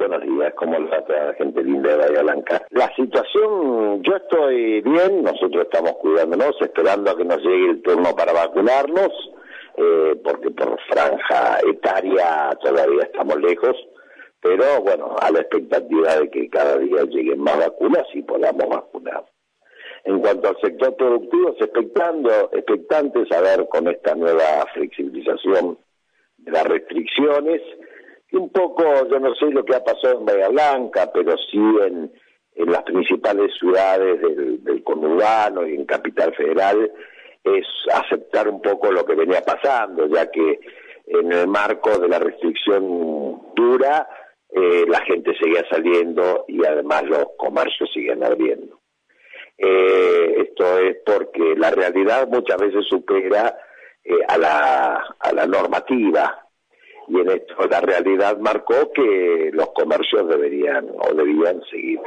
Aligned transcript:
Buenos 0.00 0.22
días, 0.22 0.54
¿cómo 0.54 0.78
le 0.78 0.88
va 0.88 0.96
a 0.96 1.26
la 1.26 1.34
gente 1.34 1.62
linda 1.62 1.90
de 1.90 1.96
Bahía 1.98 2.22
Blanca? 2.22 2.66
La 2.70 2.90
situación, 2.96 4.02
yo 4.02 4.16
estoy 4.16 4.80
bien, 4.80 5.22
nosotros 5.22 5.64
estamos 5.64 5.92
cuidándonos, 5.96 6.56
esperando 6.58 7.10
a 7.10 7.16
que 7.18 7.24
nos 7.26 7.36
llegue 7.42 7.72
el 7.72 7.82
turno 7.82 8.16
para 8.16 8.32
vacunarnos, 8.32 9.10
eh, 9.76 10.18
porque 10.24 10.52
por 10.52 10.80
franja 10.88 11.58
etaria 11.68 12.48
todavía 12.62 13.02
estamos 13.02 13.42
lejos, 13.42 13.76
pero 14.40 14.80
bueno, 14.80 15.16
a 15.20 15.30
la 15.32 15.40
expectativa 15.40 16.16
de 16.16 16.30
que 16.30 16.48
cada 16.48 16.78
día 16.78 17.02
lleguen 17.02 17.40
más 17.40 17.58
vacunas 17.58 18.06
y 18.14 18.22
podamos 18.22 18.70
vacunar. 18.70 19.26
En 20.04 20.18
cuanto 20.20 20.48
al 20.48 20.56
sector 20.62 20.96
productivo, 20.96 21.54
expectando, 21.60 22.48
expectantes 22.54 23.30
a 23.32 23.42
ver 23.42 23.68
con 23.68 23.86
esta 23.86 24.14
nueva 24.14 24.64
flexibilización 24.72 25.76
de 26.38 26.52
las 26.52 26.64
restricciones, 26.64 27.60
un 28.32 28.50
poco, 28.50 28.84
yo 29.08 29.18
no 29.18 29.34
sé 29.34 29.46
lo 29.46 29.64
que 29.64 29.74
ha 29.74 29.84
pasado 29.84 30.18
en 30.18 30.26
Bahía 30.26 30.48
Blanca, 30.48 31.10
pero 31.12 31.36
sí 31.50 31.58
en, 31.58 32.12
las 32.56 32.82
principales 32.82 33.52
ciudades 33.58 34.20
del, 34.20 34.62
del 34.62 34.82
conurbano 34.84 35.66
y 35.66 35.74
en 35.74 35.86
Capital 35.86 36.34
Federal, 36.34 36.92
es 37.42 37.66
aceptar 37.92 38.48
un 38.48 38.60
poco 38.60 38.92
lo 38.92 39.04
que 39.04 39.14
venía 39.14 39.42
pasando, 39.42 40.06
ya 40.08 40.30
que 40.30 40.60
en 41.06 41.32
el 41.32 41.48
marco 41.48 41.98
de 41.98 42.08
la 42.08 42.18
restricción 42.18 43.40
dura, 43.54 44.08
eh, 44.52 44.84
la 44.88 45.00
gente 45.00 45.32
seguía 45.38 45.64
saliendo 45.68 46.44
y 46.48 46.64
además 46.64 47.04
los 47.04 47.26
comercios 47.36 47.90
siguen 47.92 48.22
abriendo. 48.24 48.80
Eh, 49.56 50.46
esto 50.48 50.78
es 50.78 50.96
porque 51.04 51.54
la 51.56 51.70
realidad 51.70 52.28
muchas 52.28 52.56
veces 52.58 52.84
supera 52.88 53.58
eh, 54.02 54.18
a, 54.26 54.38
la, 54.38 55.16
a 55.18 55.32
la 55.32 55.46
normativa 55.46 56.46
y 57.08 57.20
en 57.20 57.30
esto 57.30 57.54
la 57.68 57.80
realidad 57.80 58.38
marcó 58.38 58.92
que 58.92 59.50
los 59.52 59.70
comercios 59.70 60.28
deberían 60.28 60.88
o 60.98 61.14
debían 61.14 61.62
seguir 61.70 62.00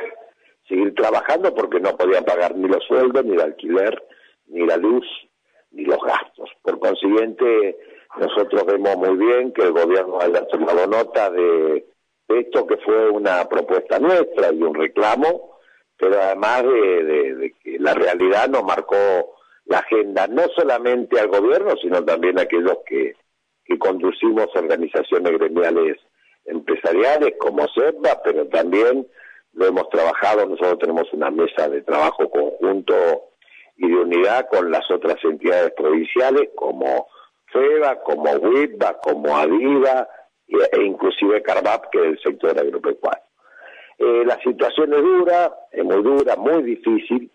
seguir 0.68 0.94
trabajando 0.96 1.54
porque 1.54 1.80
no 1.80 1.96
podían 1.96 2.24
pagar 2.24 2.55
ni 2.55 2.68
los 2.68 2.84
sueldos, 2.85 3.24
ni 3.26 3.34
el 3.34 3.41
alquiler, 3.41 4.02
ni 4.48 4.66
la 4.66 4.77
luz, 4.77 5.05
ni 5.72 5.84
los 5.84 6.00
gastos. 6.02 6.50
Por 6.62 6.80
consiguiente, 6.80 7.77
nosotros 8.20 8.66
vemos 8.66 8.96
muy 8.98 9.18
bien 9.18 9.52
que 9.52 9.63
el 9.63 9.72
gobierno 9.72 10.20
haya 10.22 10.48
tomado 10.48 10.88
nota 10.88 11.30
de, 11.30 11.85
esto 12.30 12.66
que 12.66 12.78
fue 12.78 13.10
una 13.10 13.48
propuesta 13.48 14.00
nuestra 14.00 14.52
y 14.52 14.63
un 14.63 14.74
reclamo, 14.74 15.60
pero 15.98 16.20
además 16.20 16.63
de, 16.63 17.35
de 17.35 17.54
que 17.62 17.78
la 17.80 17.94
realidad 17.94 18.50
nos 18.50 18.63
marcó 18.63 19.35
la 19.66 19.80
agenda 19.80 20.28
no 20.28 20.44
solamente 20.55 21.20
al 21.20 21.28
gobierno, 21.28 21.76
sino 21.82 22.04
también 22.04 22.40
a 22.40 22.44
aquellos 22.44 22.80
que 22.85 23.16
que 23.66 23.78
conducimos 23.78 24.48
organizaciones 24.56 25.32
gremiales 25.34 25.98
empresariales 26.46 27.34
como 27.40 27.68
SEPA, 27.68 28.22
pero 28.24 28.48
también 28.48 29.08
lo 29.54 29.68
hemos 29.68 29.90
trabajado, 29.90 30.46
nosotros 30.46 30.80
tenemos 30.80 31.12
una 31.14 31.30
mesa 31.30 31.70
de 31.70 31.82
trabajo 31.82 32.30
conjunto 32.30 32.96
y 33.78 33.88
de 33.88 33.96
unidad 33.96 34.48
con 34.50 34.72
las 34.72 34.90
otras 34.91 35.24
entidades 35.24 35.72
provinciales 35.74 36.50
como 36.56 37.08
FEBA, 37.52 38.02
como 38.02 38.32
WIPBA, 38.32 39.00
como 39.02 39.38
ADIVA 39.38 40.08
e 40.48 40.82
inclusive 40.82 41.41
CARVAP, 41.41 41.90
que 41.91 42.00
es 42.00 42.06
el 42.06 42.20
sector 42.20 42.60
agropecuario. 42.60 43.24
Eh, 43.98 44.24
la 44.26 44.40
situación 44.41 44.94
es 44.94 45.02
dura, 45.02 45.56
es 45.72 45.84
muy 45.84 46.02
dura, 46.04 46.36
muy 46.36 46.64
difícil. 46.64 47.32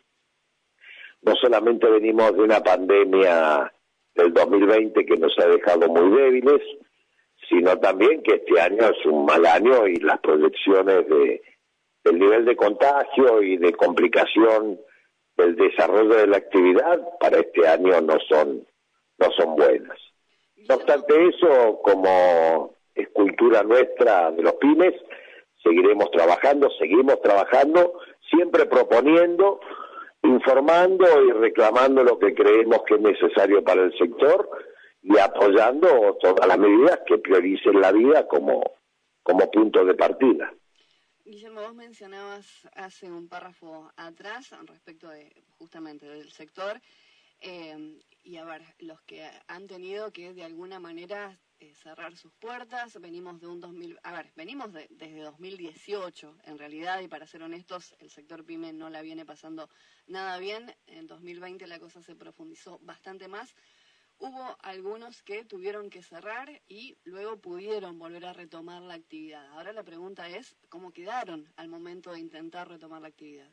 No 1.23 1.35
solamente 1.37 1.89
venimos 1.89 2.35
de 2.37 2.43
una 2.43 2.61
pandemia 2.61 3.73
del 4.19 4.35
2020 4.35 5.07
que 5.07 5.17
nos 5.17 5.33
ha 5.39 5.47
dejado 5.47 5.89
muy 5.89 6.21
débiles, 6.21 6.61
sino 7.49 7.79
también 7.79 8.21
que 8.23 8.35
este 8.35 8.61
año 8.61 8.91
es 8.91 9.07
un 9.07 9.25
mal 9.25 9.47
año 9.47 9.87
y 9.87 9.97
las 9.97 10.19
proyecciones 10.19 11.09
de, 11.09 11.41
del 12.05 12.19
nivel 12.19 12.45
de 12.45 12.57
contagio 12.57 13.43
y 13.43 13.57
de 13.57 13.73
complicación 13.73 14.81
del 15.37 15.55
desarrollo 15.55 16.17
de 16.17 16.27
la 16.27 16.39
actividad 16.39 17.01
para 17.21 17.39
este 17.39 17.67
año 17.67 18.01
no 18.01 18.19
son, 18.29 18.67
no 19.19 19.31
son 19.37 19.55
buenas. 19.55 19.99
No 20.69 20.75
obstante 20.75 21.15
eso, 21.29 21.81
como 21.83 22.75
es 22.97 23.09
cultura 23.11 23.63
nuestra 23.63 24.33
de 24.33 24.43
los 24.43 24.55
pymes, 24.55 24.95
seguiremos 25.63 26.11
trabajando, 26.11 26.69
seguimos 26.77 27.23
trabajando, 27.23 28.01
siempre 28.29 28.67
proponiendo 28.67 29.61
informando 30.23 31.07
y 31.25 31.33
reclamando 31.33 32.03
lo 32.03 32.19
que 32.19 32.35
creemos 32.35 32.83
que 32.87 32.95
es 32.95 33.01
necesario 33.01 33.63
para 33.63 33.83
el 33.83 33.97
sector 33.97 34.49
y 35.03 35.17
apoyando 35.19 36.17
todas 36.21 36.47
las 36.47 36.59
medidas 36.59 37.01
que 37.07 37.19
prioricen 37.19 37.81
la 37.81 37.93
vida 37.93 38.27
como, 38.27 38.63
como 39.23 39.51
punto 39.51 39.85
de 39.85 39.95
partida. 39.95 40.53
Guillermo, 41.25 41.61
vos 41.61 41.75
mencionabas 41.75 42.67
hace 42.75 43.11
un 43.11 43.29
párrafo 43.29 43.91
atrás 43.97 44.51
respecto 44.67 45.09
de 45.09 45.31
justamente 45.59 46.07
del 46.07 46.31
sector 46.31 46.81
eh, 47.41 48.01
y 48.25 48.37
a 48.37 48.45
ver, 48.45 48.63
los 48.81 49.01
que 49.03 49.29
han 49.47 49.67
tenido 49.67 50.13
que 50.13 50.33
de 50.35 50.45
alguna 50.45 50.81
manera 50.81 51.39
eh, 51.61 51.75
cerrar 51.75 52.15
sus 52.17 52.33
puertas. 52.35 53.01
Venimos 53.01 53.41
de 53.41 53.49
un 53.49 53.61
2000, 53.61 53.99
a 54.05 54.13
ver, 54.13 54.31
venimos 54.37 54.73
de, 54.73 54.87
desde 54.91 55.23
2018 55.23 56.37
en 56.47 56.59
realidad 56.59 57.01
y 57.01 57.09
para 57.09 57.27
ser 57.27 57.43
honestos, 57.43 57.97
el 57.99 58.11
sector 58.11 58.45
pyme 58.45 58.73
no 58.73 58.91
la 58.91 59.03
viene 59.03 59.27
pasando 59.27 59.69
nada 60.07 60.39
bien. 60.39 60.73
En 60.87 61.09
2020 61.09 61.67
la 61.67 61.81
cosa 61.81 62.01
se 62.01 62.15
profundizó 62.15 62.79
bastante 62.83 63.27
más. 63.27 63.57
Hubo 64.19 64.57
algunos 64.63 65.23
que 65.23 65.45
tuvieron 65.45 65.91
que 65.91 66.03
cerrar 66.03 66.49
y 66.69 66.97
luego 67.05 67.39
pudieron 67.39 67.99
volver 67.99 68.27
a 68.27 68.33
retomar 68.33 68.83
la 68.83 68.95
actividad. 68.95 69.45
Ahora 69.49 69.73
la 69.73 69.83
pregunta 69.83 70.29
es, 70.29 70.57
¿cómo 70.69 70.93
quedaron 70.93 71.53
al 71.57 71.69
momento 71.69 72.13
de 72.13 72.21
intentar 72.21 72.69
retomar 72.69 73.03
la 73.03 73.09
actividad? 73.09 73.49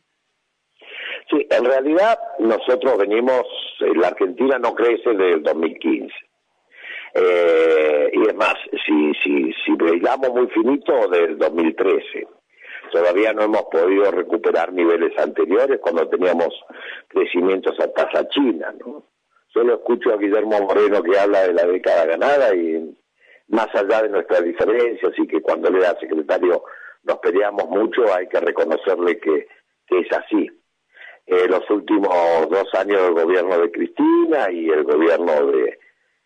Sí, 1.29 1.47
en 1.49 1.65
realidad 1.65 2.19
nosotros 2.37 2.97
venimos, 2.99 3.43
la 3.79 4.09
Argentina 4.09 4.59
no 4.59 4.75
crece 4.75 5.09
desde 5.09 5.33
el 5.33 5.43
2015 5.43 6.13
eh, 7.15 7.94
y 8.11 8.27
es 8.27 8.35
más, 8.35 8.55
si, 8.85 9.13
si, 9.23 9.53
si 9.65 9.71
bailamos 9.75 10.29
muy 10.31 10.47
finito 10.47 11.07
del 11.09 11.37
2013, 11.37 12.27
todavía 12.91 13.33
no 13.33 13.43
hemos 13.43 13.63
podido 13.63 14.11
recuperar 14.11 14.71
niveles 14.73 15.17
anteriores 15.17 15.79
cuando 15.81 16.07
teníamos 16.07 16.49
crecimientos 17.07 17.79
a 17.79 17.91
tasa 17.91 18.27
china, 18.29 18.73
¿no? 18.79 19.03
Solo 19.47 19.75
escucho 19.75 20.13
a 20.13 20.17
Guillermo 20.17 20.59
Moreno 20.61 21.01
que 21.01 21.17
habla 21.17 21.47
de 21.47 21.53
la 21.53 21.65
década 21.65 22.05
ganada 22.05 22.53
y 22.53 22.93
más 23.47 23.73
allá 23.73 24.03
de 24.03 24.09
nuestras 24.09 24.43
diferencias 24.43 25.13
y 25.17 25.27
que 25.27 25.41
cuando 25.41 25.69
le 25.69 25.79
da 25.79 25.97
secretario 25.99 26.63
nos 27.03 27.19
peleamos 27.19 27.69
mucho, 27.69 28.03
hay 28.13 28.27
que 28.27 28.39
reconocerle 28.39 29.19
que, 29.19 29.47
que 29.87 29.99
es 29.99 30.11
así. 30.11 30.49
Eh, 31.27 31.47
los 31.47 31.69
últimos 31.69 32.49
dos 32.49 32.67
años 32.73 33.01
del 33.01 33.13
gobierno 33.13 33.57
de 33.59 33.71
Cristina 33.71 34.51
y 34.51 34.69
el 34.69 34.83
gobierno 34.83 35.47
de, 35.47 35.79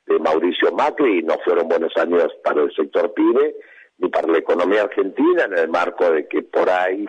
de 0.09 0.19
Mauricio 0.19 0.71
Macri 0.71 1.21
no 1.21 1.37
fueron 1.45 1.67
buenos 1.67 1.95
años 1.97 2.27
para 2.43 2.63
el 2.63 2.73
sector 2.73 3.13
PYME 3.13 3.53
ni 3.99 4.09
para 4.09 4.27
la 4.27 4.39
economía 4.39 4.81
argentina 4.81 5.43
en 5.45 5.57
el 5.57 5.69
marco 5.69 6.09
de 6.11 6.27
que 6.27 6.41
por 6.41 6.69
ahí 6.69 7.05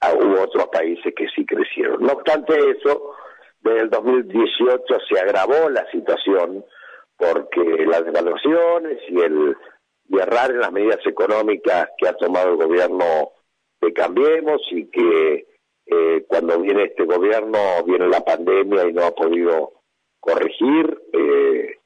ah, 0.00 0.12
hubo 0.14 0.42
otros 0.42 0.68
países 0.68 1.12
que 1.14 1.26
sí 1.34 1.44
crecieron. 1.44 2.00
No 2.00 2.12
obstante 2.14 2.54
eso, 2.70 3.12
desde 3.60 3.80
el 3.80 3.90
2018 3.90 4.82
se 5.08 5.20
agravó 5.20 5.68
la 5.68 5.84
situación 5.90 6.64
porque 7.16 7.84
las 7.86 8.04
devaluaciones 8.04 8.98
y 9.08 9.20
el 9.20 9.56
y 10.10 10.18
errar 10.18 10.50
en 10.50 10.60
las 10.60 10.72
medidas 10.72 11.00
económicas 11.04 11.90
que 11.98 12.08
ha 12.08 12.14
tomado 12.14 12.52
el 12.52 12.56
gobierno 12.56 13.32
de 13.82 13.92
Cambiemos 13.92 14.62
y 14.70 14.86
que 14.86 15.46
eh, 15.84 16.24
cuando 16.26 16.58
viene 16.60 16.84
este 16.84 17.04
gobierno 17.04 17.58
viene 17.84 18.08
la 18.08 18.20
pandemia 18.20 18.88
y 18.88 18.92
no 18.94 19.04
ha 19.04 19.10
podido 19.10 19.72
corregir, 20.18 20.98
eh, 21.12 21.77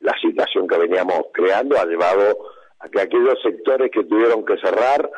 la 0.00 0.14
situación 0.20 0.66
que 0.66 0.78
veníamos 0.78 1.22
creando 1.32 1.78
ha 1.78 1.84
llevado 1.84 2.38
a 2.80 2.88
que 2.88 3.00
aquellos 3.00 3.40
sectores 3.42 3.90
que 3.90 4.04
tuvieron 4.04 4.44
que 4.44 4.56
cerrar, 4.58 5.10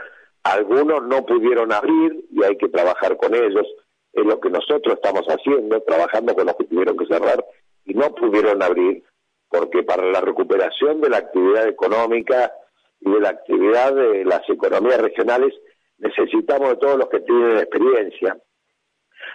algunos 0.43 1.07
no 1.07 1.25
pudieron 1.27 1.73
abrir 1.73 2.25
y 2.31 2.43
hay 2.43 2.57
que 2.57 2.69
trabajar 2.69 3.17
con 3.17 3.35
ellos. 3.35 3.67
Es 4.13 4.25
lo 4.25 4.41
que 4.41 4.51
nosotros 4.51 4.95
estamos 4.95 5.25
haciendo, 5.27 5.81
trabajando 5.83 6.35
con 6.35 6.47
los 6.47 6.57
que 6.57 6.65
tuvieron 6.65 6.97
que 6.97 7.07
cerrar 7.07 7.45
y 7.85 7.95
no 7.95 8.15
pudieron 8.15 8.63
abrir, 8.63 9.05
porque 9.49 9.83
para 9.83 10.05
la 10.05 10.21
recuperación 10.21 11.01
de 11.01 11.11
la 11.11 11.19
actividad 11.19 11.69
económica 11.69 12.53
y 13.01 13.11
de 13.11 13.21
la 13.21 13.31
actividad 13.31 13.95
de 13.95 14.25
las 14.25 14.49
economías 14.49 15.01
regionales 15.01 15.55
necesitamos 15.99 16.71
de 16.71 16.77
todos 16.77 16.97
los 16.97 17.09
que 17.09 17.21
tienen 17.21 17.59
experiencia. 17.59 18.37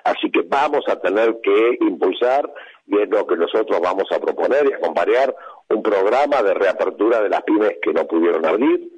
Así 0.04 0.30
que 0.32 0.42
vamos 0.42 0.84
a 0.88 1.00
tener 1.00 1.40
que 1.42 1.78
impulsar 1.82 2.52
y 2.88 3.02
es 3.02 3.10
lo 3.10 3.26
que 3.26 3.36
nosotros 3.36 3.80
vamos 3.82 4.06
a 4.12 4.20
proponer 4.20 4.68
y 4.70 4.74
acompañar 4.74 5.36
un 5.70 5.82
programa 5.82 6.44
de 6.44 6.54
reapertura 6.54 7.22
de 7.22 7.30
las 7.30 7.42
pymes 7.44 7.78
que 7.82 7.94
no 7.94 8.06
pudieron 8.06 8.46
abrir, 8.46 8.92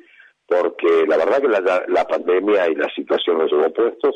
porque 0.45 1.05
la 1.07 1.17
verdad 1.17 1.41
que 1.41 1.47
la, 1.47 1.85
la 1.87 2.03
pandemia 2.05 2.69
y 2.69 2.75
la 2.75 2.89
situación 2.93 3.37
los 3.37 3.51
llevó 3.51 3.71
puestos, 3.73 4.15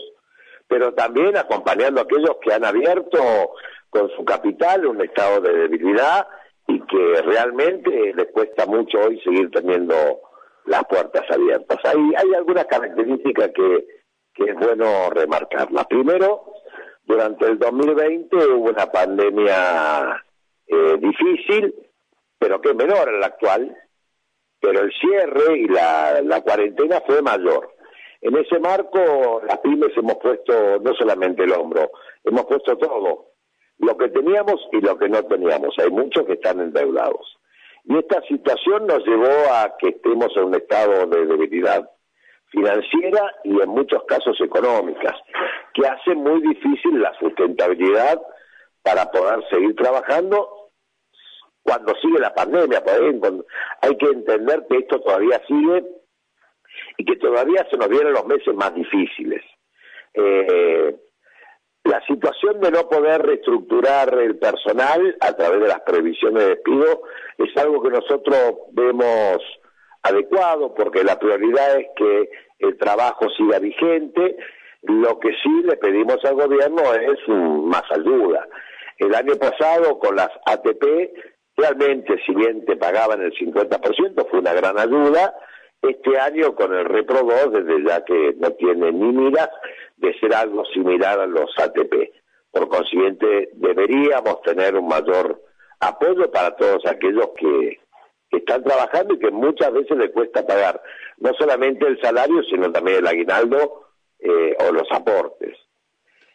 pero 0.68 0.94
también 0.94 1.38
acompañando 1.38 2.01
a 2.01 2.03
aquellos 2.03 2.38
que 2.41 2.53
han 2.53 2.65
abierto 2.65 3.19
con 3.89 4.09
su 4.15 4.23
capital 4.23 4.85
un 4.85 5.01
estado 5.01 5.41
de 5.41 5.53
debilidad 5.53 6.27
y 6.67 6.79
que 6.81 7.21
realmente 7.24 8.13
les 8.15 8.31
cuesta 8.31 8.65
mucho 8.65 9.00
hoy 9.00 9.19
seguir 9.21 9.51
teniendo 9.51 9.95
las 10.65 10.83
puertas 10.85 11.24
abiertas. 11.29 11.77
Hay, 11.83 12.00
hay 12.15 12.33
algunas 12.35 12.65
características 12.65 13.51
que, 13.53 13.85
que 14.33 14.51
es 14.51 14.56
bueno 14.56 15.09
remarcarlas. 15.09 15.85
Primero, 15.88 16.45
durante 17.03 17.45
el 17.45 17.59
2020 17.59 18.36
hubo 18.36 18.69
una 18.69 18.86
pandemia 18.86 20.24
eh, 20.68 20.98
difícil, 21.00 21.74
pero 22.39 22.62
que 22.62 22.74
menor 22.74 23.09
a 23.09 23.19
la 23.19 23.27
actual, 23.27 23.75
pero 24.59 24.81
el 24.81 24.92
cierre 24.94 25.57
y 25.57 25.68
la, 25.68 26.21
la 26.21 26.42
cuarentena 26.42 27.01
fue 27.06 27.21
mayor. 27.21 27.74
En 28.21 28.38
ese 28.38 28.59
marco, 28.59 29.42
las 29.48 29.57
pymes 29.59 29.98
hemos 29.98 30.18
puesto 30.18 30.80
no 30.80 30.94
solamente 30.94 31.44
el 31.44 31.53
hombro, 31.53 31.92
hemos 32.24 32.45
puesto 32.45 32.77
todo, 32.77 33.31
lo 33.80 33.98
que 33.98 34.09
teníamos 34.09 34.62
y 34.71 34.80
lo 34.80 34.98
que 34.98 35.09
no 35.09 35.24
teníamos. 35.24 35.74
Hay 35.80 35.89
muchos 35.89 36.25
que 36.25 36.33
están 36.33 36.59
endeudados. 36.59 37.38
Y 37.86 37.98
esta 37.98 38.21
situación 38.24 38.86
nos 38.86 39.03
llevó 39.06 39.31
a 39.51 39.75
que 39.80 39.89
estemos 39.89 40.30
en 40.36 40.44
un 40.44 40.56
estado 40.56 41.07
de 41.07 41.25
debilidad 41.25 41.89
financiera 42.51 43.33
y 43.44 43.59
en 43.59 43.69
muchos 43.69 44.03
casos 44.03 44.39
económicas, 44.42 45.15
que 45.73 45.88
hace 45.88 46.15
muy 46.15 46.41
difícil 46.41 47.01
la 47.01 47.13
sustentabilidad 47.19 48.21
para 48.81 49.12
poder 49.12 49.44
seguir 49.50 49.75
trabajando 49.75 50.69
cuando 51.63 51.94
sigue 52.01 52.19
la 52.19 52.33
pandemia. 52.33 52.83
Hay 53.81 53.97
que 53.97 54.07
entender 54.07 54.65
que 54.69 54.77
esto 54.77 55.00
todavía 55.01 55.41
sigue 55.47 55.85
y 56.97 57.06
que 57.06 57.15
todavía 57.18 57.65
se 57.69 57.77
nos 57.77 57.88
vienen 57.89 58.13
los 58.13 58.25
meses 58.25 58.53
más 58.56 58.73
difíciles. 58.73 59.44
Eh, 60.13 60.95
la 61.83 62.06
situación 62.06 62.59
de 62.62 62.71
no 62.71 62.88
poder 62.88 63.21
reestructurar 63.24 64.13
el 64.19 64.38
personal 64.38 65.15
a 65.19 65.33
través 65.33 65.62
de 65.62 65.67
las 65.67 65.81
previsiones 65.81 66.44
de 66.44 66.50
despido 66.50 67.03
es 67.38 67.57
algo 67.57 67.81
que 67.81 67.89
nosotros 67.89 68.56
vemos 68.71 69.38
adecuado 70.03 70.74
porque 70.75 71.03
la 71.03 71.17
prioridad 71.17 71.79
es 71.79 71.88
que 71.95 72.29
el 72.59 72.77
trabajo 72.77 73.29
siga 73.35 73.59
vigente. 73.59 74.38
Lo 74.83 75.19
que 75.19 75.30
sí 75.44 75.62
le 75.63 75.78
pedimos 75.78 76.18
al 76.25 76.36
gobierno 76.36 76.81
es 76.94 77.19
más 77.28 77.83
ayuda. 77.92 78.48
El 78.98 79.13
año 79.13 79.36
pasado 79.36 80.00
con 80.00 80.16
las 80.16 80.30
ATP, 80.45 80.83
realmente 81.56 82.19
si 82.25 82.33
bien 82.33 82.66
te 82.66 82.75
pagaban 82.75 83.22
el 83.22 83.31
50%, 83.33 84.30
fue 84.30 84.39
una 84.39 84.54
gran 84.54 84.80
ayuda. 84.80 85.36
Este 85.81 86.19
año 86.19 86.56
con 86.56 86.74
el 86.74 86.86
Repro 86.86 87.22
2, 87.24 87.51
desde 87.54 87.83
ya 87.83 88.04
que 88.04 88.36
no 88.38 88.51
tiene 88.51 88.92
ni 88.92 89.12
miras 89.12 89.50
de 89.98 90.13
ser 90.19 90.33
algo 90.33 90.66
similar 90.66 91.19
a 91.19 91.27
los 91.27 91.51
ATP. 91.57 92.12
Por 92.51 92.68
consiguiente, 92.68 93.50
deberíamos 93.54 94.42
tener 94.42 94.75
un 94.75 94.88
mayor 94.88 95.42
apoyo 95.80 96.30
para 96.31 96.56
todos 96.56 96.86
aquellos 96.86 97.30
que, 97.38 97.80
que 98.30 98.38
están 98.38 98.63
trabajando 98.63 99.13
y 99.13 99.19
que 99.19 99.31
muchas 99.31 99.72
veces 99.74 99.98
les 99.98 100.12
cuesta 100.12 100.45
pagar 100.45 100.81
no 101.18 101.31
solamente 101.39 101.88
el 101.88 102.00
salario, 102.01 102.44
sino 102.44 102.72
también 102.72 102.98
el 102.98 103.07
aguinaldo 103.07 103.81
eh, 104.21 104.56
o 104.59 104.71
los 104.71 104.88
aportes. 104.91 105.57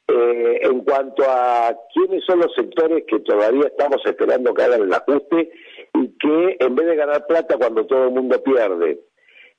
Eh, 0.08 0.60
en 0.62 0.84
cuanto 0.84 1.24
a 1.28 1.76
quiénes 1.92 2.24
son 2.24 2.40
los 2.40 2.54
sectores 2.54 3.04
que 3.08 3.20
todavía 3.20 3.66
estamos 3.66 4.00
esperando 4.04 4.54
que 4.54 4.62
hagan 4.62 4.82
el 4.82 4.94
ajuste 4.94 5.50
y 5.94 6.08
que 6.18 6.56
en 6.60 6.76
vez 6.76 6.86
de 6.86 6.96
ganar 6.96 7.26
plata 7.26 7.56
cuando 7.56 7.86
todo 7.86 8.04
el 8.04 8.10
mundo 8.10 8.40
pierde, 8.42 9.00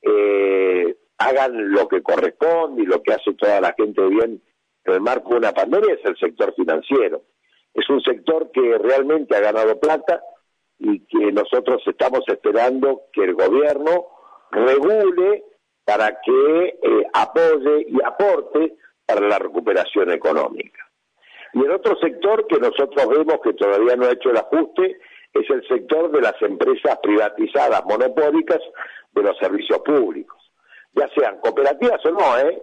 eh, 0.02 0.96
hagan 1.18 1.72
lo 1.72 1.88
que 1.88 2.02
corresponde 2.02 2.84
y 2.84 2.86
lo 2.86 3.02
que 3.04 3.14
hace 3.14 3.34
toda 3.34 3.60
la 3.60 3.74
gente 3.78 4.02
bien 4.08 4.42
en 4.86 4.94
el 4.94 5.02
marco 5.02 5.32
de 5.32 5.38
una 5.38 5.52
pandemia 5.52 5.96
es 5.96 6.06
el 6.06 6.18
sector 6.18 6.54
financiero. 6.56 7.24
Es 7.74 7.90
un 7.90 8.02
sector 8.02 8.50
que 8.52 8.78
realmente 8.78 9.36
ha 9.36 9.42
ganado 9.42 9.78
plata, 9.80 10.22
y 10.80 11.00
que 11.08 11.32
nosotros 11.32 11.82
estamos 11.86 12.22
esperando 12.28 13.04
que 13.12 13.24
el 13.24 13.34
gobierno 13.34 14.08
regule 14.52 15.44
para 15.88 16.20
que 16.20 16.80
eh, 16.84 17.08
apoye 17.14 17.86
y 17.88 18.04
aporte 18.04 18.74
para 19.06 19.22
la 19.22 19.40
recuperación 19.40 20.12
económica. 20.12 20.86
Y 21.54 21.64
el 21.64 21.72
otro 21.72 21.96
sector 22.02 22.46
que 22.48 22.60
nosotros 22.60 23.08
vemos 23.08 23.40
que 23.42 23.54
todavía 23.54 23.96
no 23.96 24.06
ha 24.06 24.12
hecho 24.12 24.30
el 24.30 24.38
ajuste 24.38 24.98
es 25.34 25.50
el 25.50 25.66
sector 25.66 26.12
de 26.12 26.20
las 26.20 26.36
empresas 26.42 27.00
privatizadas 27.02 27.86
monopólicas 27.86 28.60
de 29.14 29.24
los 29.24 29.38
servicios 29.38 29.80
públicos, 29.80 30.38
ya 30.92 31.08
sean 31.16 31.40
cooperativas 31.40 32.06
o 32.06 32.12
no, 32.12 32.38
¿eh? 32.38 32.62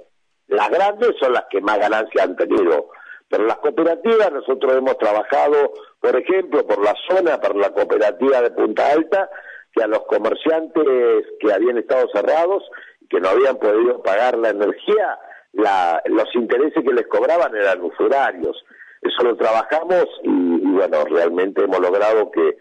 Las 0.49 0.69
grandes 0.69 1.15
son 1.19 1.33
las 1.33 1.47
que 1.49 1.63
más 1.63 1.79
ganancias 1.79 2.29
han 2.29 2.37
tenido 2.37 2.91
pero 3.29 3.47
las 3.47 3.57
cooperativas, 3.57 4.31
nosotros 4.31 4.77
hemos 4.77 4.99
trabajado, 4.99 5.73
por 5.99 6.15
ejemplo, 6.15 6.65
por 6.67 6.85
la 6.85 6.95
zona, 7.09 7.41
para 7.41 7.55
la 7.55 7.71
cooperativa 7.71 8.43
de 8.43 8.51
Punta 8.51 8.93
Alta, 8.93 9.31
que 9.73 9.83
a 9.83 9.89
los 9.89 10.05
comerciantes 10.05 11.27
que 11.41 11.53
habían 11.53 11.79
estado 11.79 12.07
cerrados 12.13 12.63
que 13.09 13.21
no 13.21 13.29
habían 13.29 13.57
podido 13.57 14.03
pagar 14.03 14.39
la 14.39 14.51
energía, 14.51 15.19
los 15.53 16.35
intereses 16.35 16.83
que 16.83 16.93
les 16.93 17.07
cobraban 17.07 17.55
eran 17.55 17.83
usurarios. 17.83 18.65
Eso 19.01 19.23
lo 19.23 19.37
trabajamos 19.37 20.07
y, 20.23 20.67
bueno, 20.73 21.05
realmente 21.05 21.65
hemos 21.65 21.81
logrado 21.81 22.31
que, 22.31 22.57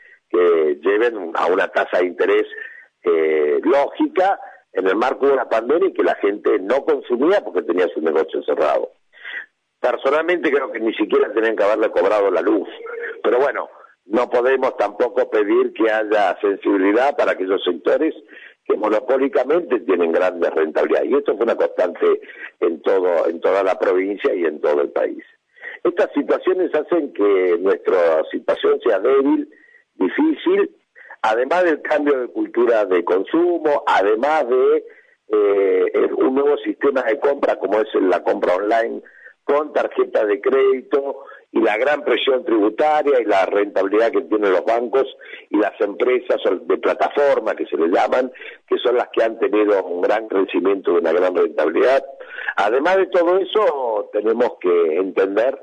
lleven 0.82 1.32
a 1.36 1.46
una 1.46 1.68
tasa 1.68 2.00
de 2.00 2.08
interés 2.08 2.46
eh, 3.04 3.62
lógica 3.64 4.40
en 4.74 4.88
el 4.88 4.96
marco 4.96 5.28
de 5.28 5.34
una 5.34 5.48
pandemia 5.48 5.90
y 5.90 5.94
que 5.94 6.02
la 6.02 6.16
gente 6.16 6.58
no 6.60 6.84
consumía 6.84 7.42
porque 7.44 7.62
tenía 7.62 7.88
su 7.94 8.02
negocio 8.02 8.42
cerrado. 8.44 8.94
Personalmente 9.80 10.52
creo 10.52 10.72
que 10.72 10.80
ni 10.80 10.92
siquiera 10.96 11.32
tenían 11.34 11.56
que 11.56 11.64
haberle 11.64 11.92
cobrado 11.92 12.32
la 12.32 12.42
luz. 12.42 12.68
Pero 13.22 13.38
bueno, 13.38 13.70
no 14.06 14.30
podemos 14.30 14.76
tampoco 14.76 15.30
pedir 15.30 15.72
que 15.74 15.92
haya 15.92 16.36
sensibilidad 16.42 17.16
para 17.16 17.34
aquellos 17.34 17.64
sectores 17.64 18.16
que 18.66 18.78
monopólicamente 18.78 19.80
tienen 19.82 20.12
grandes 20.12 20.50
rentabilidades. 20.52 21.12
Y 21.12 21.16
esto 21.16 21.36
fue 21.36 21.44
una 21.46 21.56
constante 21.56 22.22
en, 22.60 22.82
todo, 22.82 23.28
en 23.28 23.40
toda 23.42 23.64
la 23.64 23.78
provincia 23.78 24.34
y 24.34 24.46
en 24.46 24.62
todo 24.62 24.82
el 24.82 24.90
país. 24.90 25.24
Estas 25.84 26.12
situaciones 26.14 26.74
hacen 26.74 27.12
que 27.14 27.58
nuestra 27.60 28.24
situación 28.32 28.80
sea 28.82 29.00
débil, 29.00 29.50
difícil, 29.96 30.76
además 31.22 31.64
del 31.66 31.82
cambio 31.82 32.20
de 32.20 32.28
cultura 32.30 32.86
de 32.86 33.04
consumo, 33.04 33.84
además 33.86 34.48
de 34.48 34.86
eh, 35.30 36.10
un 36.18 36.36
nuevo 36.36 36.58
sistema 36.58 37.02
de 37.04 37.20
compra 37.20 37.58
como 37.58 37.80
es 37.82 37.88
la 37.96 38.24
compra 38.24 38.56
online 38.56 39.02
con 39.44 39.74
tarjetas 39.74 40.28
de 40.28 40.40
crédito 40.40 41.26
y 41.54 41.62
la 41.62 41.78
gran 41.78 42.04
presión 42.04 42.44
tributaria 42.44 43.22
y 43.22 43.26
la 43.26 43.46
rentabilidad 43.46 44.12
que 44.12 44.22
tienen 44.22 44.52
los 44.52 44.66
bancos 44.66 45.06
y 45.52 45.58
las 45.58 45.80
empresas 45.80 46.42
de 46.64 46.78
plataforma 46.80 47.56
que 47.56 47.68
se 47.68 47.78
le 47.78 47.90
llaman, 47.90 48.32
que 48.68 48.78
son 48.80 48.96
las 48.96 49.08
que 49.10 49.24
han 49.24 49.38
tenido 49.38 49.84
un 49.84 50.02
gran 50.02 50.28
crecimiento 50.28 50.92
y 50.92 50.98
una 50.98 51.14
gran 51.14 51.36
rentabilidad. 51.36 52.04
Además 52.56 52.98
de 52.98 53.06
todo 53.06 53.38
eso, 53.38 54.10
tenemos 54.12 54.54
que 54.60 54.98
entender 54.98 55.60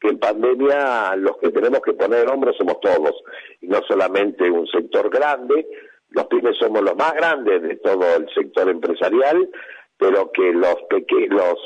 que 0.00 0.08
en 0.08 0.18
pandemia 0.18 1.16
los 1.16 1.38
que 1.38 1.48
tenemos 1.48 1.80
que 1.80 1.94
poner 1.94 2.24
el 2.24 2.28
hombro 2.28 2.52
somos 2.52 2.78
todos, 2.80 3.14
y 3.62 3.68
no 3.68 3.80
solamente 3.88 4.50
un 4.50 4.66
sector 4.66 5.08
grande, 5.08 5.66
los 6.10 6.26
pymes 6.26 6.58
somos 6.58 6.82
los 6.82 6.94
más 6.94 7.14
grandes 7.14 7.62
de 7.62 7.76
todo 7.76 8.04
el 8.18 8.28
sector 8.34 8.68
empresarial, 8.68 9.48
pero 9.96 10.30
que 10.30 10.52
los 10.52 10.76
pequeños 10.90 11.56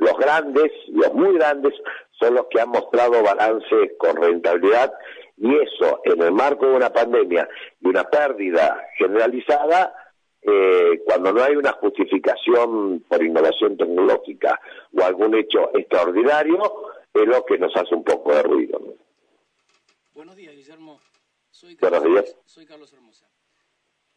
los 0.00 0.16
grandes, 0.18 0.70
los 0.88 1.12
muy 1.14 1.34
grandes, 1.34 1.74
son 2.20 2.34
los 2.34 2.46
que 2.50 2.60
han 2.60 2.68
mostrado 2.68 3.22
balances 3.22 3.92
con 3.98 4.16
rentabilidad 4.16 4.92
y 5.38 5.54
eso 5.56 6.00
en 6.04 6.22
el 6.22 6.32
marco 6.32 6.66
de 6.66 6.74
una 6.74 6.92
pandemia 6.92 7.48
y 7.80 7.88
una 7.88 8.04
pérdida 8.04 8.86
generalizada, 8.98 9.94
eh, 10.42 11.00
cuando 11.06 11.32
no 11.32 11.42
hay 11.42 11.56
una 11.56 11.72
justificación 11.72 13.00
por 13.08 13.24
innovación 13.24 13.76
tecnológica 13.76 14.60
o 14.94 15.02
algún 15.02 15.34
hecho 15.34 15.70
extraordinario, 15.74 16.92
es 17.14 17.26
lo 17.26 17.44
que 17.44 17.58
nos 17.58 17.74
hace 17.74 17.94
un 17.94 18.04
poco 18.04 18.34
de 18.34 18.42
ruido. 18.42 18.80
Buenos 20.12 20.36
días, 20.36 20.54
Guillermo. 20.54 21.00
Soy 21.50 21.76
Carlos, 21.76 22.02
buenos 22.02 22.24
días. 22.24 22.36
Soy 22.44 22.66
Carlos 22.66 22.92
Hermosa. 22.92 23.26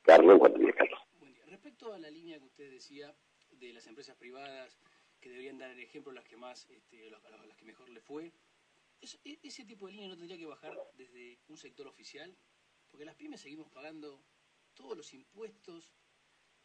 Carlos, 0.02 0.40
buenos 0.40 0.60
días, 0.60 0.76
Carlos. 0.76 1.00
Respecto 1.48 1.94
a 1.94 2.00
la 2.00 2.10
línea 2.10 2.38
que 2.38 2.46
usted 2.46 2.70
decía 2.70 3.14
de 3.52 3.72
las 3.72 3.88
empresas 3.88 4.18
privadas, 4.18 4.78
que 5.24 5.30
deberían 5.30 5.58
dar 5.58 5.72
el 5.72 5.80
ejemplo 5.80 6.12
las 6.12 6.26
que 6.26 6.36
más, 6.36 6.70
este, 6.70 7.10
las, 7.10 7.58
que 7.58 7.64
mejor 7.64 7.90
le 7.90 8.02
fue. 8.02 8.34
E, 9.02 9.40
ese 9.42 9.64
tipo 9.64 9.88
de 9.88 9.94
línea 9.94 10.10
no 10.10 10.18
tendría 10.18 10.38
que 10.38 10.46
bajar 10.46 10.78
desde 10.96 11.40
un 11.48 11.58
sector 11.58 11.88
oficial, 11.88 12.36
porque 12.90 13.06
las 13.06 13.16
pymes 13.16 13.40
seguimos 13.40 13.70
pagando 13.70 14.22
todos 14.74 14.98
los 14.98 15.14
impuestos. 15.14 15.94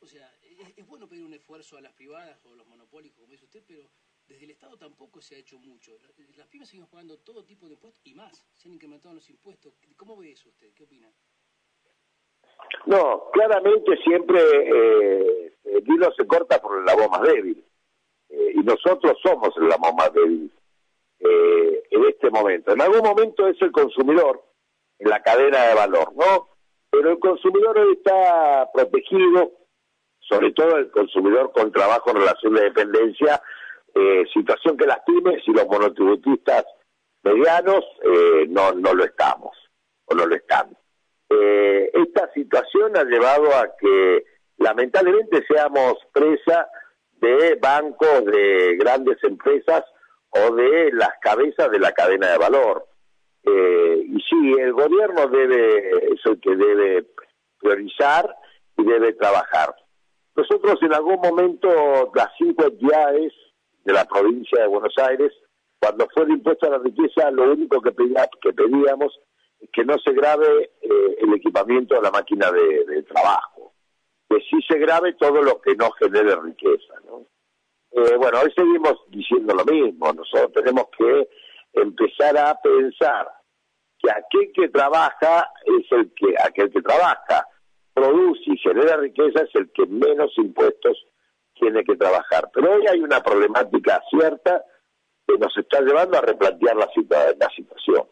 O 0.01 0.07
sea, 0.07 0.29
es, 0.77 0.87
bueno 0.87 1.09
pedir 1.09 1.25
un 1.25 1.35
esfuerzo 1.35 1.77
a 1.77 1.81
las 1.81 1.93
privadas 1.93 2.45
o 2.45 2.53
a 2.53 2.57
los 2.57 2.67
monopólicos, 2.67 3.21
como 3.21 3.31
dice 3.31 3.45
usted, 3.45 3.63
pero 3.65 3.89
desde 4.27 4.45
el 4.45 4.51
Estado 4.51 4.77
tampoco 4.77 5.23
se 5.23 5.37
ha 5.37 5.39
hecho 5.39 5.59
mucho. 5.61 5.97
Las 6.37 6.49
pymes 6.49 6.69
seguimos 6.69 6.91
pagando 6.91 7.19
todo 7.19 7.45
tipo 7.45 7.67
de 7.69 7.75
impuestos 7.75 8.03
y 8.05 8.15
más. 8.15 8.45
Se 8.55 8.67
han 8.67 8.75
incrementado 8.75 9.15
los 9.15 9.31
impuestos. 9.31 9.75
¿Cómo 9.97 10.17
ve 10.17 10.33
eso 10.33 10.49
usted? 10.49 10.73
¿Qué 10.75 10.83
opina? 10.83 11.13
No, 12.87 13.31
claramente 13.33 13.97
siempre 13.99 14.41
eh, 14.41 15.55
el 15.65 15.89
hilo 15.89 16.13
se 16.15 16.27
corta 16.27 16.61
por 16.61 16.85
la 16.85 16.97
voz 16.97 17.09
más 17.09 17.23
débil. 17.23 17.68
Eh, 18.49 18.53
y 18.55 18.59
nosotros 18.61 19.19
somos 19.23 19.51
la 19.57 19.77
mamá 19.79 20.09
débil 20.11 20.51
eh, 21.21 21.83
en 21.91 22.05
este 22.05 22.31
momento. 22.31 22.73
En 22.73 22.81
algún 22.81 23.03
momento 23.03 23.47
es 23.49 23.61
el 23.61 23.73
consumidor 23.73 24.43
en 24.99 25.11
la 25.11 25.23
cadena 25.23 25.67
de 25.67 25.75
valor, 25.75 26.13
¿no? 26.15 26.49
Pero 26.91 27.11
el 27.11 27.19
consumidor 27.19 27.79
hoy 27.79 27.95
está 27.95 28.69
protegido 28.73 29.53
sobre 30.29 30.53
todo 30.53 30.77
el 30.77 30.91
consumidor 30.91 31.53
con 31.53 31.73
trabajo 31.73 32.11
en 32.11 32.17
relación 32.17 32.55
de 32.55 32.65
dependencia, 32.65 33.41
eh, 33.95 34.25
situación 34.33 34.77
que 34.77 34.87
las 34.87 35.01
pymes 35.01 35.43
y 35.47 35.53
los 35.53 35.67
monotributistas 35.67 36.65
medianos 37.23 37.85
eh, 38.03 38.47
no, 38.49 38.73
no 38.73 38.93
lo 38.93 39.05
estamos, 39.05 39.57
o 40.05 40.15
no 40.15 40.27
lo 40.27 40.37
están. 40.37 40.77
Eh, 41.31 41.91
esta 41.95 42.31
situación 42.33 42.97
ha 42.97 43.05
llevado 43.05 43.55
a 43.55 43.75
que 43.79 44.25
lamentablemente 44.59 45.45
seamos 45.47 45.95
presa 46.13 46.69
de 47.21 47.57
bancos, 47.61 48.25
de 48.25 48.77
grandes 48.77 49.23
empresas 49.23 49.85
o 50.31 50.55
de 50.55 50.93
las 50.93 51.13
cabezas 51.21 51.71
de 51.71 51.79
la 51.79 51.93
cadena 51.93 52.31
de 52.33 52.39
valor. 52.39 52.87
Eh, 53.45 54.03
y 54.07 54.21
sí, 54.21 54.53
el 54.59 54.73
gobierno 54.73 55.27
debe, 55.29 56.13
es 56.13 56.21
el 56.25 56.41
que 56.41 56.55
debe 56.55 57.07
priorizar 57.59 58.35
y 58.77 58.85
debe 58.85 59.13
trabajar. 59.15 59.75
Nosotros 60.37 60.79
en 60.83 60.95
algún 60.95 61.21
momento, 61.21 62.13
las 62.15 62.29
cinco 62.39 62.67
entidades 62.67 63.33
de 63.85 63.93
la 63.93 64.05
provincia 64.05 64.63
de 64.63 64.69
Buenos 64.69 64.95
Aires, 64.99 65.33
cuando 65.81 66.07
fue 66.15 66.25
el 66.25 66.31
impuesto 66.31 66.67
a 66.67 66.71
la 66.71 66.79
riqueza, 66.79 67.31
lo 67.31 67.53
único 67.53 67.81
que, 67.81 67.93
que 68.43 68.53
pedíamos 68.53 69.19
es 69.61 69.69
que 69.73 69.85
no 69.85 69.99
se 69.99 70.13
grave 70.13 70.71
eh, 70.83 71.17
el 71.21 71.35
equipamiento 71.35 71.95
de 71.95 72.03
la 72.03 72.11
máquina 72.11 72.51
de, 72.53 73.03
trabajo, 73.05 73.58
que 74.29 74.37
sí 74.51 74.59
se 74.69 74.79
grave 74.79 75.15
todo 75.15 75.43
lo 75.43 75.61
que 75.61 75.75
no 75.75 75.91
genere 75.93 76.37
riqueza. 76.37 76.95
¿no? 77.07 77.27
Eh, 77.93 78.17
bueno, 78.17 78.41
hoy 78.43 78.53
seguimos 78.55 78.95
diciendo 79.09 79.55
lo 79.55 79.65
mismo, 79.65 80.13
nosotros 80.13 80.53
tenemos 80.53 80.87
que 80.97 81.29
empezar 81.73 82.37
a 82.37 82.55
pensar 82.61 83.29
que 83.99 84.11
aquel 84.11 84.53
que 84.53 84.69
trabaja 84.69 85.51
es 85.65 85.91
el 85.93 86.13
que, 86.15 86.35
aquel 86.43 86.71
que 86.71 86.83
trabaja, 86.83 87.47
produce 87.95 88.43
y 88.47 88.59
genera 88.59 88.97
riqueza 88.97 89.43
es 89.43 89.55
el 89.55 89.71
que 89.73 89.87
menos 89.87 90.33
impuestos 90.37 91.07
tiene 91.55 91.83
que 91.83 91.97
trabajar. 91.97 92.49
Pero 92.53 92.75
hoy 92.75 92.87
hay 92.87 93.01
una 93.01 93.21
problemática 93.21 94.01
cierta 94.11 94.65
que 95.27 95.37
nos 95.37 95.57
está 95.57 95.81
llevando 95.81 96.17
a 96.17 96.23
replantear 96.23 96.77
la, 96.77 96.89
la 97.39 97.49
situación. 97.51 98.07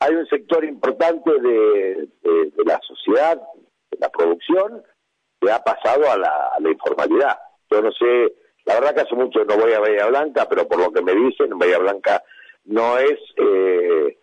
Hay 0.00 0.14
un 0.14 0.26
sector 0.26 0.64
importante 0.64 1.30
de, 1.40 2.08
la 2.66 2.80
sociedad, 2.86 3.40
de 3.90 3.98
la 4.00 4.08
producción, 4.10 4.82
que 5.42 5.50
ha 5.50 5.58
pasado 5.58 6.10
a 6.10 6.16
la, 6.16 6.50
a 6.56 6.60
la 6.60 6.70
informalidad. 6.70 7.38
Yo 7.70 7.82
no 7.82 7.90
sé, 7.92 8.34
la 8.64 8.74
verdad 8.74 8.94
que 8.94 9.00
hace 9.00 9.14
mucho 9.14 9.44
no 9.44 9.56
voy 9.56 9.72
a 9.72 9.80
Bahía 9.80 10.06
Blanca, 10.06 10.46
pero 10.48 10.68
por 10.68 10.78
lo 10.78 10.92
que 10.92 11.02
me 11.02 11.14
dicen, 11.14 11.58
Bahía 11.58 11.78
Blanca 11.78 12.22
no 12.64 12.98
es 12.98 13.18
eh, 13.36 14.18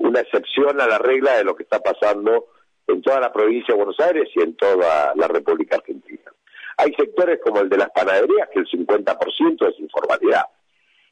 una 0.00 0.20
excepción 0.20 0.80
a 0.80 0.86
la 0.86 0.98
regla 0.98 1.36
de 1.36 1.44
lo 1.44 1.54
que 1.54 1.62
está 1.62 1.78
pasando 1.78 2.48
en 2.86 3.02
toda 3.02 3.20
la 3.20 3.32
provincia 3.32 3.74
de 3.74 3.78
Buenos 3.78 4.00
Aires 4.00 4.28
y 4.34 4.42
en 4.42 4.56
toda 4.56 5.12
la 5.14 5.28
República 5.28 5.76
Argentina. 5.76 6.32
Hay 6.78 6.92
sectores 6.94 7.40
como 7.42 7.60
el 7.60 7.68
de 7.68 7.78
las 7.78 7.90
panaderías 7.90 8.48
que 8.52 8.60
el 8.60 8.66
50% 8.66 9.68
es 9.68 9.80
informalidad. 9.80 10.44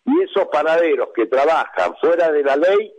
Y 0.04 0.22
esos 0.22 0.46
panaderos 0.48 1.08
que 1.14 1.26
trabajan 1.26 1.96
fuera 2.00 2.30
de 2.30 2.42
la 2.42 2.56
ley 2.56 2.92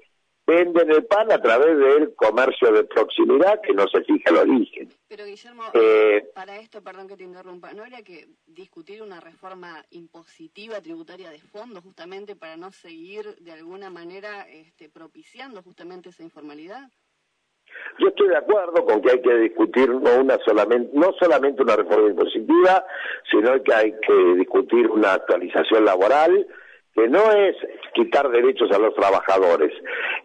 venden 0.47 0.91
el 0.91 1.05
pan 1.05 1.31
a 1.31 1.41
través 1.41 1.77
del 1.77 2.13
comercio 2.15 2.71
de 2.71 2.83
proximidad 2.83 3.61
que 3.61 3.73
no 3.73 3.87
se 3.87 4.03
fija 4.03 4.29
el 4.29 4.37
origen. 4.37 4.89
Pero 5.07 5.25
Guillermo, 5.25 5.63
eh, 5.73 6.29
para 6.33 6.57
esto, 6.59 6.83
perdón 6.83 7.07
que 7.07 7.17
te 7.17 7.23
interrumpa, 7.23 7.73
¿no 7.73 7.83
habría 7.83 8.03
que 8.03 8.27
discutir 8.45 9.01
una 9.01 9.19
reforma 9.19 9.83
impositiva 9.89 10.81
tributaria 10.81 11.29
de 11.29 11.39
fondo 11.39 11.81
justamente 11.81 12.35
para 12.35 12.57
no 12.57 12.71
seguir 12.71 13.35
de 13.37 13.53
alguna 13.53 13.89
manera 13.89 14.47
este, 14.49 14.89
propiciando 14.89 15.63
justamente 15.63 16.09
esa 16.09 16.23
informalidad? 16.23 16.89
Yo 17.99 18.09
estoy 18.09 18.29
de 18.29 18.37
acuerdo 18.37 18.85
con 18.85 19.01
que 19.01 19.11
hay 19.11 19.21
que 19.21 19.35
discutir 19.37 19.89
no 19.89 20.21
una 20.21 20.37
solamente 20.45 20.91
no 20.93 21.11
solamente 21.19 21.63
una 21.63 21.75
reforma 21.75 22.09
impositiva, 22.09 22.85
sino 23.29 23.61
que 23.63 23.73
hay 23.73 23.91
que 24.05 24.35
discutir 24.37 24.87
una 24.87 25.13
actualización 25.13 25.83
laboral 25.83 26.47
que 26.95 27.09
no 27.09 27.29
es 27.31 27.55
quitar 27.93 28.29
derechos 28.29 28.71
a 28.71 28.79
los 28.79 28.95
trabajadores, 28.95 29.73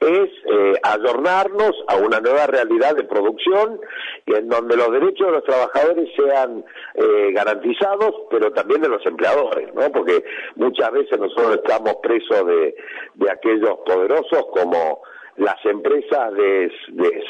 es 0.01 0.31
eh, 0.47 0.75
adornarnos 0.83 1.73
a 1.89 1.97
una 1.97 2.21
nueva 2.21 2.47
realidad 2.47 2.95
de 2.95 3.05
producción 3.05 3.81
y 4.25 4.35
en 4.35 4.49
donde 4.49 4.77
los 4.77 4.93
derechos 4.93 5.27
de 5.27 5.33
los 5.33 5.45
trabajadores 5.45 6.09
sean 6.17 6.65
eh, 6.95 7.33
garantizados, 7.33 8.15
pero 8.31 8.53
también 8.53 8.83
de 8.83 8.89
los 8.89 9.05
empleadores, 9.05 9.75
¿no? 9.75 9.91
Porque 9.91 10.25
muchas 10.55 10.93
veces 10.93 11.19
nosotros 11.19 11.57
estamos 11.57 11.97
presos 12.03 12.47
de, 12.47 12.77
de 13.15 13.31
aquellos 13.31 13.79
poderosos 13.85 14.47
como 14.53 15.03
las 15.41 15.57
empresas 15.65 16.35
de, 16.35 16.71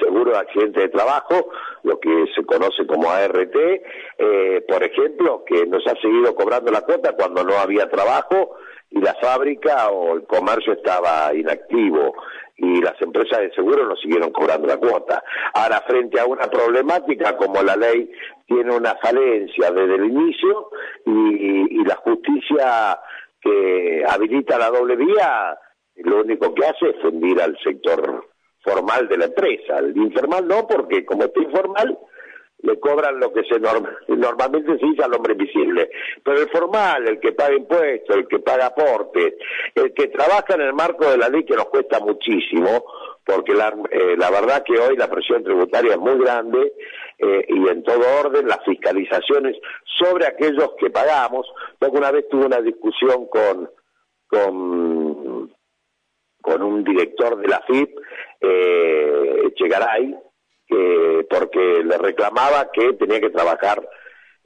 seguro 0.02 0.32
de 0.32 0.38
accidente 0.38 0.80
de 0.80 0.88
trabajo, 0.88 1.48
lo 1.84 1.98
que 2.00 2.26
se 2.34 2.44
conoce 2.44 2.84
como 2.86 3.08
ART, 3.08 3.54
eh, 3.54 4.64
por 4.68 4.82
ejemplo, 4.82 5.44
que 5.46 5.64
nos 5.66 5.86
ha 5.86 5.94
seguido 6.00 6.34
cobrando 6.34 6.72
la 6.72 6.80
cuota 6.82 7.14
cuando 7.14 7.44
no 7.44 7.56
había 7.56 7.88
trabajo 7.88 8.56
y 8.90 9.00
la 9.00 9.14
fábrica 9.14 9.88
o 9.90 10.14
el 10.14 10.24
comercio 10.24 10.72
estaba 10.72 11.32
inactivo 11.34 12.14
y 12.56 12.80
las 12.82 13.00
empresas 13.00 13.40
de 13.40 13.52
seguro 13.52 13.86
nos 13.86 14.00
siguieron 14.00 14.32
cobrando 14.32 14.66
la 14.66 14.76
cuota. 14.76 15.22
Ahora, 15.54 15.82
frente 15.86 16.20
a 16.20 16.26
una 16.26 16.46
problemática 16.48 17.36
como 17.36 17.62
la 17.62 17.76
ley 17.76 18.10
tiene 18.46 18.74
una 18.74 18.94
falencia 18.96 19.70
desde 19.70 19.94
el 19.94 20.04
inicio 20.06 20.70
y, 21.06 21.80
y 21.80 21.84
la 21.84 21.96
justicia 21.96 22.98
que 23.40 24.04
habilita 24.06 24.58
la 24.58 24.70
doble 24.70 24.96
vía, 24.96 25.58
lo 25.96 26.20
único 26.20 26.54
que 26.54 26.66
hace 26.66 26.90
es 26.90 27.00
fundir 27.00 27.40
al 27.40 27.56
sector 27.64 28.28
formal 28.62 29.08
de 29.08 29.16
la 29.16 29.24
empresa. 29.26 29.78
El 29.78 29.96
informal 29.96 30.46
no, 30.46 30.66
porque 30.66 31.04
como 31.06 31.24
está 31.24 31.40
informal, 31.40 31.98
le 32.62 32.78
cobran 32.78 33.18
lo 33.18 33.32
que 33.32 33.42
se 33.44 33.58
normalmente 33.58 34.78
se 34.78 34.86
dice 34.86 35.02
al 35.02 35.14
hombre 35.14 35.32
invisible. 35.32 35.90
Pero 36.22 36.40
el 36.40 36.50
formal, 36.50 37.08
el 37.08 37.20
que 37.20 37.32
paga 37.32 37.54
impuestos, 37.54 38.16
el 38.16 38.28
que 38.28 38.38
paga 38.40 38.66
aportes, 38.66 39.34
el 39.74 39.92
que 39.94 40.08
trabaja 40.08 40.54
en 40.54 40.62
el 40.62 40.72
marco 40.72 41.10
de 41.10 41.18
la 41.18 41.28
ley 41.28 41.44
que 41.44 41.56
nos 41.56 41.66
cuesta 41.66 42.00
muchísimo, 42.00 42.84
porque 43.24 43.54
la, 43.54 43.74
eh, 43.90 44.16
verdad 44.16 44.62
que 44.64 44.78
hoy 44.78 44.96
la 44.96 45.08
presión 45.08 45.42
tributaria 45.42 45.92
es 45.92 45.98
muy 45.98 46.18
grande 46.18 46.72
eh, 47.18 47.44
y 47.48 47.68
en 47.68 47.82
todo 47.82 48.02
orden 48.20 48.48
las 48.48 48.64
fiscalizaciones 48.64 49.56
sobre 49.98 50.26
aquellos 50.26 50.72
que 50.78 50.90
pagamos. 50.90 51.46
Yo 51.80 51.90
una 51.90 52.10
vez 52.10 52.28
tuve 52.28 52.46
una 52.46 52.60
discusión 52.60 53.26
con, 53.28 53.70
con, 54.26 55.52
con 56.40 56.62
un 56.62 56.84
director 56.84 57.36
de 57.38 57.48
la 57.48 57.62
FIP, 57.66 57.90
eh, 58.40 59.52
Echegaray, 60.70 61.26
porque 61.28 61.82
le 61.84 61.98
reclamaba 61.98 62.70
que 62.72 62.92
tenía 62.94 63.20
que 63.20 63.30
trabajar 63.30 63.86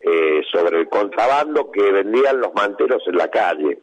eh, 0.01 0.43
sobre 0.53 0.81
el 0.81 0.89
contrabando 0.89 1.71
que 1.71 1.91
vendían 1.91 2.41
los 2.41 2.53
manteros 2.55 3.03
en 3.07 3.17
la 3.17 3.29
calle. 3.29 3.79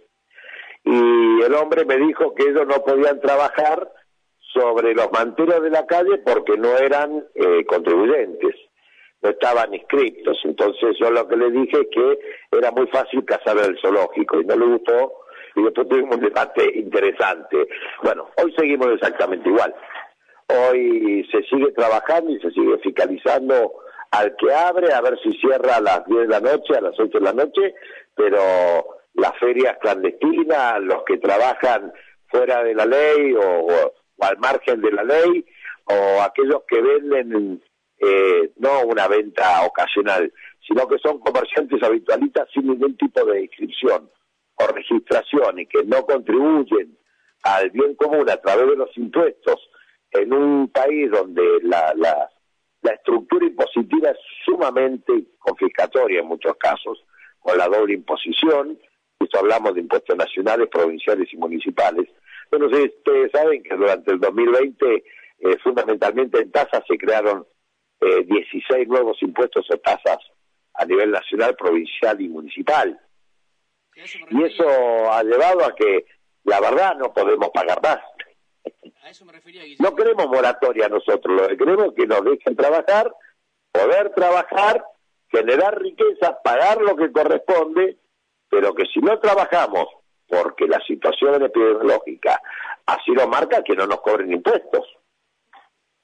Y 0.84 1.42
el 1.42 1.54
hombre 1.56 1.86
me 1.86 1.98
dijo 1.98 2.34
que 2.36 2.44
ellos 2.44 2.68
no 2.68 2.84
podían 2.84 3.20
trabajar 3.22 3.92
sobre 4.54 4.94
los 4.94 5.12
manteros 5.12 5.62
de 5.62 5.70
la 5.70 5.86
calle 5.86 6.18
porque 6.20 6.58
no 6.58 6.78
eran 6.78 7.24
eh, 7.36 7.66
contribuyentes, 7.66 8.56
no 9.22 9.30
estaban 9.30 9.74
inscritos. 9.74 10.38
Entonces 10.44 10.98
yo 11.00 11.12
lo 11.12 11.28
que 11.28 11.38
le 11.38 11.52
dije 11.52 11.82
es 11.82 11.88
que 11.92 12.20
era 12.58 12.72
muy 12.72 12.88
fácil 12.88 13.24
cazar 13.26 13.58
el 13.58 13.80
zoológico 13.80 14.42
y 14.42 14.46
no 14.46 14.56
le 14.56 14.66
gustó 14.66 15.14
y 15.56 15.64
después 15.64 15.88
tuvimos 15.88 16.16
un 16.16 16.24
debate 16.24 16.72
interesante. 16.76 17.68
Bueno, 18.04 18.30
hoy 18.42 18.54
seguimos 18.58 18.88
exactamente 18.94 19.50
igual. 19.50 19.74
Hoy 20.51 21.27
se 21.31 21.43
sigue 21.43 21.72
trabajando 21.72 22.31
y 22.31 22.39
se 22.39 22.51
sigue 22.51 22.77
fiscalizando 22.79 23.72
al 24.12 24.36
que 24.36 24.53
abre, 24.53 24.93
a 24.93 25.01
ver 25.01 25.17
si 25.24 25.31
cierra 25.38 25.77
a 25.77 25.81
las 25.81 26.05
10 26.05 26.22
de 26.22 26.27
la 26.27 26.39
noche, 26.41 26.75
a 26.75 26.81
las 26.81 27.00
8 27.00 27.20
de 27.20 27.24
la 27.24 27.34
noche, 27.34 27.74
pero 28.15 28.39
las 29.13 29.38
ferias 29.39 29.77
clandestinas, 29.79 30.81
los 30.81 31.03
que 31.03 31.17
trabajan 31.17 31.93
fuera 32.27 32.63
de 32.63 32.75
la 32.75 32.86
ley 32.86 33.34
o, 33.34 33.67
al 34.20 34.38
margen 34.39 34.81
de 34.81 34.91
la 34.91 35.03
ley, 35.03 35.46
o 35.86 36.22
aquellos 36.22 36.63
que 36.67 36.81
venden 36.81 37.63
eh, 38.00 38.51
no 38.58 38.81
una 38.86 39.08
venta 39.08 39.63
ocasional, 39.65 40.31
sino 40.67 40.88
que 40.88 40.98
son 41.00 41.20
comerciantes 41.20 41.81
habitualistas 41.81 42.50
sin 42.53 42.67
ningún 42.67 42.98
tipo 42.98 43.24
de 43.25 43.43
inscripción 43.43 44.10
o 44.55 44.67
registración 44.67 45.60
y 45.60 45.65
que 45.67 45.84
no 45.86 46.05
contribuyen 46.05 46.98
al 47.43 47.70
bien 47.72 47.96
común 47.96 48.29
a 48.29 48.38
través 48.38 48.67
de 48.67 48.75
los 48.75 48.96
impuestos 48.98 49.71
en 50.12 50.34
un 50.34 50.70
país 50.70 51.10
donde 51.12 51.44
la, 51.63 51.94
la, 51.96 52.30
estructura 52.94 53.46
impositiva 53.46 54.10
es 54.10 54.18
sumamente 54.44 55.13
confiscatoria 55.39 56.20
en 56.20 56.27
muchos 56.27 56.56
casos, 56.58 57.03
con 57.39 57.58
la 57.58 57.68
doble 57.68 57.94
imposición, 57.94 58.77
esto 59.20 59.39
hablamos 59.39 59.74
de 59.75 59.82
impuestos 59.82 60.15
nacionales, 60.15 60.68
provinciales 60.68 61.32
y 61.32 61.38
municipales. 61.38 62.10
Bueno, 62.50 62.65
ustedes 62.65 63.32
saben 63.32 63.63
que 63.63 63.75
durante 63.75 64.12
el 64.12 64.20
2020, 64.20 64.96
eh, 64.96 65.58
fundamentalmente 65.63 66.41
en 66.41 66.51
tasas, 66.51 66.84
se 66.88 66.98
crearon 66.98 67.46
eh, 68.01 68.24
16 68.25 68.88
nuevos 68.88 69.22
impuestos 69.22 69.65
o 69.72 69.77
tasas 69.77 70.20
a 70.74 70.86
nivel 70.86 71.12
nacional, 71.12 71.56
provincial 71.56 72.20
y 72.20 72.27
municipal. 72.27 73.00
Y 73.96 74.44
eso 74.44 74.65
ha 75.12 75.24
llevado 75.24 75.65
a 75.65 75.75
que, 75.75 76.06
la 76.44 76.60
verdad, 76.60 76.96
no 76.98 77.13
podemos 77.13 77.50
pagar 77.50 77.82
más. 77.82 78.00
No 79.80 79.96
queremos 79.96 80.27
moratoria 80.27 80.88
nosotros, 80.88 81.41
lo 81.41 81.48
que 81.48 81.58
queremos 81.58 81.88
es 81.88 81.94
que 81.96 82.08
nos 82.08 82.24
dejen 82.24 82.56
trabajar, 82.56 83.13
poder 83.72 84.13
trabajar 84.13 84.86
generar 85.32 85.80
riqueza, 85.80 86.38
pagar 86.44 86.82
lo 86.82 86.96
que 86.96 87.12
corresponde, 87.12 87.98
pero 88.50 88.75
que 88.75 88.86
si 88.94 89.00
no 89.00 89.18
trabajamos 89.20 89.88
porque 90.27 90.68
la 90.68 90.80
situación 90.86 91.44
epidemiológica 91.44 92.41
así 92.86 93.12
lo 93.12 93.27
marca, 93.27 93.63
que 93.63 93.75
no 93.75 93.86
nos 93.88 94.01
cobren 94.01 94.32
impuestos. 94.32 94.86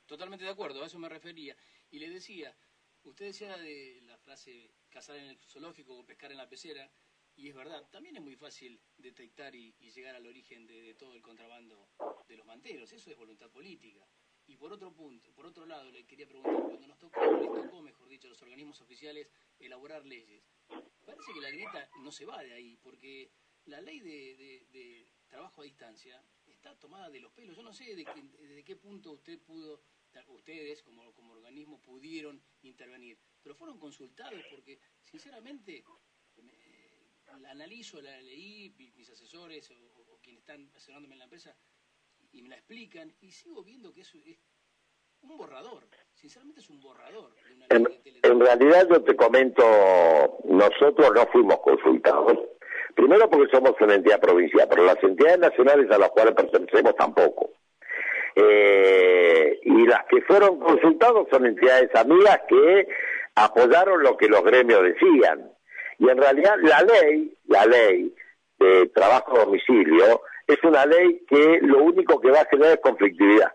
Totalmente 0.05 0.45
de 0.45 0.51
acuerdo, 0.51 0.83
a 0.83 0.87
eso 0.87 0.99
me 0.99 1.09
refería. 1.09 1.55
Y 1.91 1.99
le 1.99 2.09
decía, 2.09 2.55
usted 3.03 3.25
decía 3.25 3.57
de 3.57 4.01
la 4.05 4.17
frase 4.17 4.71
cazar 4.89 5.17
en 5.17 5.27
el 5.29 5.37
zoológico 5.45 5.97
o 5.97 6.05
pescar 6.05 6.31
en 6.31 6.37
la 6.37 6.49
pecera, 6.49 6.89
y 7.38 7.50
es 7.50 7.56
verdad, 7.56 7.88
también 7.91 8.15
es 8.15 8.22
muy 8.22 8.36
fácil 8.36 8.79
detectar 8.98 9.56
y, 9.56 9.72
llegar 9.91 10.15
al 10.15 10.25
origen 10.25 10.65
de, 10.65 10.96
todo 10.96 11.13
el 11.13 11.22
contrabando 11.22 11.88
de 12.27 12.36
los 12.36 12.46
manteros, 12.46 12.91
eso 12.91 13.12
es 13.12 13.17
voluntad 13.17 13.50
política. 13.51 14.06
Y 14.48 14.58
por 14.58 14.74
otro 14.74 14.91
punto, 14.94 15.32
por 15.34 15.46
otro 15.46 15.65
lado, 15.65 15.91
le 15.91 16.06
quería 16.06 16.27
preguntar, 16.27 16.63
cuando 16.63 16.88
nos 16.88 16.98
tocó, 16.98 17.22
les 17.38 17.51
tocó, 17.51 17.82
mejor 17.82 18.10
dicho, 18.10 18.27
a 18.27 18.32
los 18.32 18.41
organismos 18.41 18.82
oficiales 18.82 19.29
elaborar 19.60 20.03
leyes, 20.06 20.44
parece 21.06 21.34
que 21.34 21.41
la 21.41 21.51
grieta 21.51 21.89
no 22.00 22.12
se 22.12 22.25
va 22.25 22.41
de 22.41 22.53
ahí, 22.53 22.75
porque 22.77 23.32
la 23.65 23.82
ley 23.82 24.00
de, 24.00 25.08
trabajo 25.27 25.62
a 25.62 25.65
distancia 25.65 26.24
está 26.48 26.75
tomada 26.79 27.10
de 27.10 27.20
los 27.20 27.32
pelos. 27.34 27.56
Yo 27.56 27.62
no 27.62 27.74
sé 27.74 27.96
de, 27.96 28.03
de 28.03 28.63
qué 28.63 28.77
punto 28.77 29.12
usted 29.12 29.39
pudo, 29.41 29.84
ustedes 30.29 30.82
como, 30.82 31.13
como 31.13 31.34
organismo 31.34 31.79
pudieron 31.82 32.41
intervenir, 32.63 33.20
pero 33.44 33.56
fueron 33.56 33.77
consultados 33.77 34.41
porque, 34.50 34.79
sinceramente, 35.03 35.84
la 37.41 37.51
analizo, 37.51 38.01
la 38.01 38.22
leí, 38.22 38.74
mis 38.96 39.10
asesores 39.10 39.69
o, 39.72 40.19
quienes 40.22 40.41
están 40.41 40.69
asesorándome 40.75 41.15
en 41.15 41.19
la 41.19 41.25
empresa, 41.25 41.55
y 42.31 42.41
me 42.41 42.50
la 42.50 42.55
explican, 42.55 43.13
y 43.22 43.31
sigo 43.31 43.63
viendo 43.63 43.93
que 43.93 44.01
eso 44.01 44.17
es 44.25 44.38
un 45.22 45.38
borrador, 45.38 45.88
sinceramente 46.13 46.62
es 46.62 46.69
un 46.69 46.81
borrador. 46.81 47.34
en, 47.69 47.88
en 48.24 48.39
realidad 48.39 48.88
yo 48.89 49.01
te 49.03 49.15
comento, 49.15 49.63
nosotros 50.46 51.12
no 51.13 51.25
fuimos 51.27 51.60
consultados, 51.60 52.38
primero 52.96 53.29
porque 53.29 53.51
somos 53.51 53.74
una 53.79 53.96
entidad 53.96 54.19
provincial, 54.19 54.67
pero 54.69 54.84
las 54.84 55.01
entidades 55.03 55.39
nacionales 55.39 55.89
a 55.91 55.98
las 55.98 56.10
cuales 56.10 56.34
pertenecemos 56.34 56.96
tampoco. 56.96 57.51
Eh, 58.39 59.60
y 59.63 59.88
las 59.88 60.05
que 60.05 60.22
fueron 60.22 60.60
consultados 60.60 61.27
son 61.31 61.48
entidades 61.48 61.89
amigas 61.96 62.41
que 62.48 62.88
apoyaron 63.34 64.03
lo 64.03 64.15
que 64.15 64.27
los 64.27 64.43
gremios 64.43 64.84
decían. 64.84 65.51
Y 65.99 66.09
en 66.09 66.17
realidad 66.17 66.55
la 66.61 66.81
ley, 66.81 67.33
la 67.47 67.65
ley 67.65 68.13
de 68.59 68.87
trabajo 68.89 69.35
a 69.35 69.45
domicilio, 69.45 70.21
es 70.47 70.57
una 70.63 70.85
ley 70.85 71.25
que 71.27 71.59
lo 71.61 71.83
único 71.83 72.19
que 72.19 72.31
va 72.31 72.41
a 72.41 72.49
generar 72.49 72.73
es 72.73 72.81
conflictividad. 72.81 73.51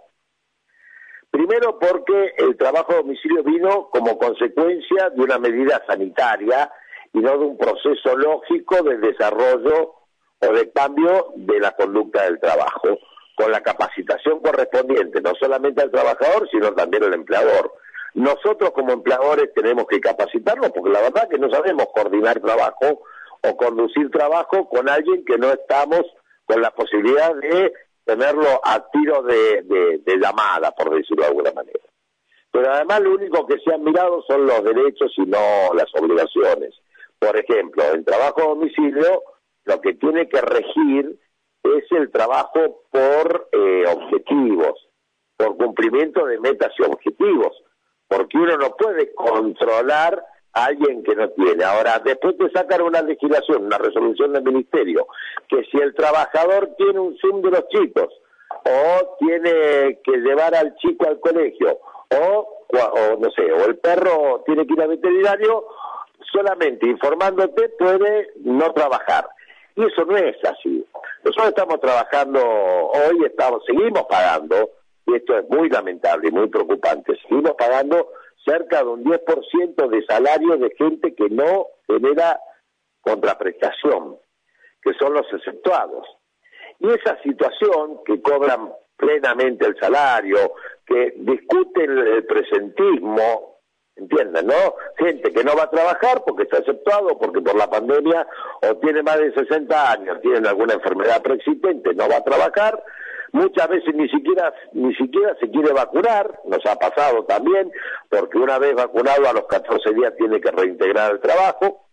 Primero 1.30 1.78
porque 1.78 2.34
el 2.36 2.56
trabajo 2.56 2.92
a 2.92 2.96
domicilio 2.96 3.42
vino 3.42 3.88
como 3.90 4.18
consecuencia 4.18 5.10
de 5.10 5.22
una 5.22 5.38
medida 5.38 5.82
sanitaria 5.86 6.70
y 7.12 7.20
no 7.20 7.38
de 7.38 7.44
un 7.44 7.56
proceso 7.56 8.16
lógico 8.16 8.82
de 8.82 8.98
desarrollo 8.98 9.94
o 10.40 10.52
de 10.52 10.70
cambio 10.72 11.32
de 11.36 11.60
la 11.60 11.72
conducta 11.72 12.24
del 12.24 12.40
trabajo, 12.40 12.98
con 13.34 13.50
la 13.50 13.62
capacitación 13.62 14.40
correspondiente, 14.40 15.20
no 15.20 15.32
solamente 15.40 15.82
al 15.82 15.90
trabajador, 15.90 16.48
sino 16.50 16.72
también 16.74 17.04
al 17.04 17.14
empleador. 17.14 17.72
Nosotros 18.14 18.72
como 18.72 18.92
empleadores 18.92 19.52
tenemos 19.54 19.86
que 19.86 20.00
capacitarnos 20.00 20.70
porque 20.70 20.90
la 20.90 21.00
verdad 21.00 21.28
que 21.28 21.38
no 21.38 21.50
sabemos 21.50 21.86
coordinar 21.94 22.40
trabajo 22.40 23.02
o 23.42 23.56
conducir 23.56 24.10
trabajo 24.10 24.68
con 24.68 24.88
alguien 24.88 25.24
que 25.24 25.38
no 25.38 25.50
estamos 25.50 26.02
con 26.44 26.60
la 26.60 26.70
posibilidad 26.70 27.34
de 27.36 27.72
tenerlo 28.04 28.60
a 28.62 28.84
tiro 28.90 29.22
de, 29.22 30.02
llamada, 30.20 30.72
por 30.72 30.94
decirlo 30.94 31.22
de 31.22 31.28
alguna 31.28 31.52
manera. 31.52 31.80
Pero 32.50 32.70
además 32.70 33.00
lo 33.00 33.14
único 33.14 33.46
que 33.46 33.58
se 33.64 33.72
han 33.72 33.82
mirado 33.82 34.22
son 34.26 34.46
los 34.46 34.62
derechos 34.62 35.12
y 35.16 35.22
no 35.22 35.72
las 35.74 35.88
obligaciones. 35.94 36.74
Por 37.18 37.36
ejemplo, 37.36 37.82
el 37.92 38.04
trabajo 38.04 38.42
a 38.42 38.48
domicilio 38.48 39.22
lo 39.64 39.80
que 39.80 39.94
tiene 39.94 40.28
que 40.28 40.40
regir 40.40 41.18
es 41.62 41.84
el 41.92 42.10
trabajo 42.10 42.82
por 42.90 43.48
eh, 43.52 43.84
objetivos, 43.86 44.88
por 45.36 45.56
cumplimiento 45.56 46.26
de 46.26 46.40
metas 46.40 46.72
y 46.78 46.82
objetivos 46.82 47.61
porque 48.12 48.36
uno 48.36 48.56
no 48.58 48.76
puede 48.76 49.14
controlar 49.14 50.22
a 50.52 50.64
alguien 50.66 51.02
que 51.02 51.14
no 51.14 51.30
tiene. 51.30 51.64
Ahora, 51.64 51.98
después 52.04 52.36
de 52.36 52.50
sacar 52.50 52.82
una 52.82 53.00
legislación, 53.00 53.64
una 53.64 53.78
resolución 53.78 54.34
del 54.34 54.42
ministerio, 54.42 55.06
que 55.48 55.64
si 55.70 55.78
el 55.78 55.94
trabajador 55.94 56.74
tiene 56.76 57.00
un 57.00 57.16
Zoom 57.18 57.40
de 57.40 57.50
los 57.50 57.66
chicos, 57.68 58.08
o 58.66 59.16
tiene 59.18 59.98
que 60.04 60.18
llevar 60.18 60.54
al 60.54 60.76
chico 60.76 61.08
al 61.08 61.20
colegio, 61.20 61.78
o, 62.10 62.66
o 62.68 63.16
no 63.18 63.30
sé, 63.30 63.50
o 63.50 63.64
el 63.64 63.78
perro 63.78 64.42
tiene 64.44 64.66
que 64.66 64.74
ir 64.74 64.82
al 64.82 64.88
veterinario, 64.88 65.64
solamente 66.30 66.86
informándote 66.86 67.70
puede 67.78 68.28
no 68.44 68.74
trabajar. 68.74 69.26
Y 69.74 69.86
eso 69.86 70.04
no 70.04 70.18
es 70.18 70.36
así. 70.44 70.86
Nosotros 71.24 71.48
estamos 71.48 71.80
trabajando, 71.80 72.40
hoy 72.42 73.24
estamos, 73.24 73.64
seguimos 73.64 74.02
pagando 74.02 74.68
y 75.06 75.16
esto 75.16 75.38
es 75.38 75.48
muy 75.48 75.68
lamentable 75.68 76.28
y 76.28 76.32
muy 76.32 76.48
preocupante, 76.48 77.16
seguimos 77.22 77.52
pagando 77.52 78.10
cerca 78.44 78.82
de 78.82 78.88
un 78.88 79.04
10% 79.04 79.88
de 79.88 80.04
salario 80.04 80.56
de 80.56 80.74
gente 80.76 81.14
que 81.14 81.28
no 81.28 81.66
genera 81.86 82.40
contraprestación, 83.00 84.16
que 84.82 84.92
son 84.94 85.14
los 85.14 85.26
exceptuados. 85.32 86.06
Y 86.78 86.88
esa 86.88 87.20
situación 87.22 88.00
que 88.04 88.20
cobran 88.20 88.72
plenamente 88.96 89.66
el 89.66 89.76
salario, 89.78 90.54
que 90.86 91.14
discuten 91.16 91.98
el 91.98 92.24
presentismo, 92.26 93.58
¿entienden, 93.96 94.46
no? 94.46 94.74
Gente 94.96 95.32
que 95.32 95.44
no 95.44 95.54
va 95.56 95.64
a 95.64 95.70
trabajar 95.70 96.22
porque 96.24 96.44
está 96.44 96.58
exceptuado, 96.58 97.18
porque 97.18 97.40
por 97.40 97.56
la 97.56 97.68
pandemia 97.68 98.26
o 98.62 98.76
tiene 98.76 99.02
más 99.02 99.18
de 99.18 99.32
60 99.32 99.92
años, 99.92 100.20
tiene 100.20 100.48
alguna 100.48 100.74
enfermedad 100.74 101.22
preexistente, 101.22 101.94
no 101.94 102.08
va 102.08 102.16
a 102.16 102.24
trabajar, 102.24 102.82
muchas 103.32 103.68
veces 103.68 103.94
ni 103.94 104.08
siquiera 104.08 104.54
ni 104.72 104.94
siquiera 104.94 105.34
se 105.40 105.50
quiere 105.50 105.72
vacunar, 105.72 106.40
nos 106.46 106.64
ha 106.66 106.76
pasado 106.76 107.24
también, 107.24 107.70
porque 108.08 108.38
una 108.38 108.58
vez 108.58 108.74
vacunado 108.74 109.28
a 109.28 109.32
los 109.32 109.46
14 109.46 109.92
días 109.94 110.14
tiene 110.16 110.40
que 110.40 110.50
reintegrar 110.50 111.12
el 111.12 111.20
trabajo. 111.20 111.88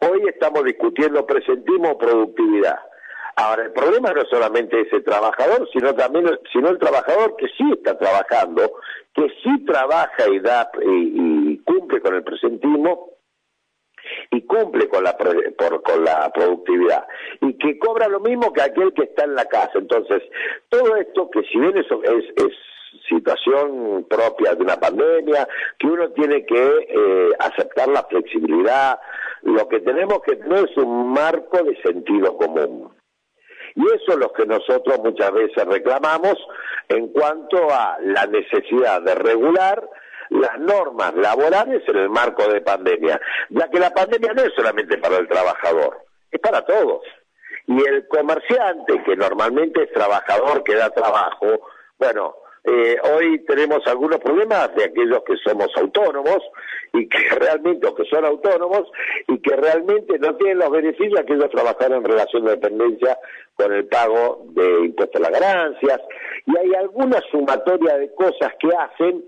Hoy 0.00 0.22
estamos 0.28 0.64
discutiendo 0.64 1.26
presentismo 1.26 1.98
productividad. 1.98 2.78
Ahora, 3.36 3.64
el 3.64 3.72
problema 3.72 4.12
no 4.12 4.22
es 4.22 4.28
solamente 4.30 4.80
ese 4.80 5.00
trabajador, 5.00 5.68
sino 5.72 5.92
también 5.94 6.26
sino 6.52 6.68
el 6.68 6.78
trabajador 6.78 7.34
que 7.36 7.48
sí 7.48 7.64
está 7.72 7.98
trabajando, 7.98 8.62
que 9.12 9.28
sí 9.42 9.64
trabaja 9.64 10.28
y 10.30 10.38
da 10.38 10.70
y 10.82 11.58
cumple 11.64 12.00
con 12.00 12.14
el 12.14 12.22
presentismo, 12.22 13.13
y 14.34 14.42
cumple 14.42 14.88
con 14.88 15.04
la, 15.04 15.16
por, 15.16 15.82
con 15.82 16.04
la 16.04 16.30
productividad 16.32 17.06
y 17.40 17.56
que 17.58 17.78
cobra 17.78 18.08
lo 18.08 18.20
mismo 18.20 18.52
que 18.52 18.62
aquel 18.62 18.92
que 18.92 19.04
está 19.04 19.24
en 19.24 19.34
la 19.34 19.44
casa. 19.46 19.72
Entonces, 19.76 20.22
todo 20.68 20.96
esto 20.96 21.30
que 21.30 21.42
si 21.44 21.58
bien 21.58 21.76
es, 21.76 21.86
es 22.36 22.52
situación 23.08 24.06
propia 24.08 24.54
de 24.54 24.62
una 24.62 24.76
pandemia, 24.76 25.46
que 25.78 25.86
uno 25.86 26.08
tiene 26.10 26.44
que 26.46 26.86
eh, 26.88 27.30
aceptar 27.38 27.88
la 27.88 28.02
flexibilidad, 28.04 28.98
lo 29.42 29.68
que 29.68 29.80
tenemos 29.80 30.20
que 30.22 30.36
tener 30.36 30.68
es 30.68 30.76
un 30.76 31.12
marco 31.12 31.62
de 31.62 31.80
sentido 31.82 32.36
común. 32.36 32.92
Y 33.76 33.84
eso 33.86 34.12
es 34.12 34.16
lo 34.16 34.32
que 34.32 34.46
nosotros 34.46 35.00
muchas 35.02 35.32
veces 35.32 35.64
reclamamos 35.66 36.34
en 36.88 37.08
cuanto 37.08 37.70
a 37.70 37.98
la 38.00 38.26
necesidad 38.26 39.02
de 39.02 39.14
regular 39.16 39.88
las 40.30 40.58
normas 40.58 41.14
laborales 41.14 41.82
en 41.88 41.96
el 41.96 42.10
marco 42.10 42.46
de 42.48 42.60
pandemia, 42.60 43.20
ya 43.50 43.68
que 43.68 43.78
la 43.78 43.90
pandemia 43.90 44.32
no 44.32 44.42
es 44.42 44.52
solamente 44.54 44.98
para 44.98 45.16
el 45.18 45.28
trabajador, 45.28 45.98
es 46.30 46.40
para 46.40 46.62
todos. 46.62 47.02
Y 47.66 47.82
el 47.86 48.06
comerciante, 48.08 49.02
que 49.04 49.16
normalmente 49.16 49.84
es 49.84 49.92
trabajador 49.92 50.62
que 50.64 50.74
da 50.74 50.90
trabajo, 50.90 51.46
bueno, 51.98 52.34
eh, 52.66 52.96
hoy 53.14 53.44
tenemos 53.44 53.86
algunos 53.86 54.18
problemas 54.20 54.74
de 54.74 54.84
aquellos 54.84 55.22
que 55.24 55.36
somos 55.44 55.68
autónomos 55.76 56.38
y 56.94 57.06
que 57.08 57.18
realmente, 57.38 57.86
o 57.86 57.94
que 57.94 58.04
son 58.04 58.24
autónomos, 58.24 58.90
y 59.28 59.38
que 59.38 59.54
realmente 59.54 60.18
no 60.18 60.34
tienen 60.36 60.58
los 60.58 60.70
beneficios 60.70 61.22
que 61.26 61.34
ellos 61.34 61.50
trabajaron 61.50 61.98
en 61.98 62.04
relación 62.04 62.44
de 62.44 62.52
dependencia 62.52 63.18
con 63.54 63.72
el 63.72 63.86
pago 63.86 64.46
de 64.50 64.86
impuestos 64.86 65.20
a 65.20 65.30
las 65.30 65.40
ganancias, 65.40 66.00
y 66.46 66.56
hay 66.56 66.74
alguna 66.74 67.20
sumatoria 67.30 67.98
de 67.98 68.14
cosas 68.14 68.52
que 68.58 68.68
hacen 68.76 69.24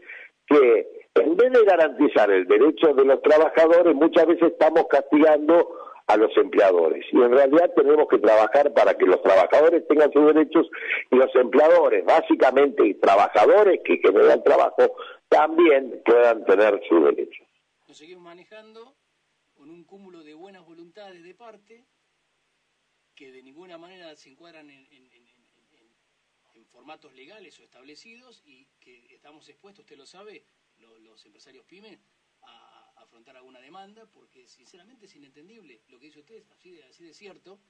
que 0.46 1.06
en 1.14 1.36
vez 1.36 1.52
de 1.52 1.64
garantizar 1.64 2.30
el 2.30 2.46
derecho 2.46 2.92
de 2.94 3.04
los 3.04 3.22
trabajadores, 3.22 3.94
muchas 3.94 4.26
veces 4.26 4.52
estamos 4.52 4.86
castigando 4.88 5.76
a 6.06 6.16
los 6.16 6.36
empleadores. 6.36 7.04
Y 7.10 7.16
en 7.16 7.32
realidad 7.32 7.72
tenemos 7.74 8.06
que 8.08 8.18
trabajar 8.18 8.72
para 8.72 8.94
que 8.94 9.06
los 9.06 9.20
trabajadores 9.22 9.86
tengan 9.88 10.12
sus 10.12 10.26
derechos 10.26 10.68
y 11.10 11.16
los 11.16 11.34
empleadores, 11.34 12.04
básicamente, 12.04 12.86
y 12.86 12.94
trabajadores 12.94 13.80
que 13.84 13.98
generan 13.98 14.42
trabajo, 14.44 14.96
también 15.28 16.02
puedan 16.04 16.44
tener 16.44 16.80
sus 16.88 17.04
derechos. 17.04 17.46
Lo 17.88 17.94
seguimos 17.94 18.24
manejando 18.24 18.94
con 19.54 19.70
un 19.70 19.84
cúmulo 19.84 20.22
de 20.22 20.34
buenas 20.34 20.64
voluntades 20.64 21.22
de 21.24 21.34
parte 21.34 21.84
que 23.14 23.32
de 23.32 23.42
ninguna 23.42 23.78
manera 23.78 24.14
se 24.14 24.28
encuadran 24.28 24.68
en, 24.68 24.86
en 24.92 25.26
formatos 26.64 27.12
legales 27.14 27.58
o 27.60 27.64
establecidos 27.64 28.42
y 28.44 28.66
que 28.80 29.14
estamos 29.14 29.48
expuestos, 29.48 29.84
usted 29.84 29.96
lo 29.96 30.06
sabe, 30.06 30.44
los 30.78 31.24
empresarios 31.24 31.64
pymes, 31.64 31.98
a, 32.42 32.92
afrontar 32.96 33.36
alguna 33.36 33.60
demanda, 33.60 34.06
porque 34.06 34.46
sinceramente 34.46 35.06
es 35.06 35.14
inentendible 35.14 35.82
lo 35.88 35.98
que 35.98 36.06
dice 36.06 36.20
usted, 36.20 36.44
así 36.52 36.70
de, 36.70 36.84
así 36.84 37.04
de 37.04 37.14
cierto, 37.14 37.60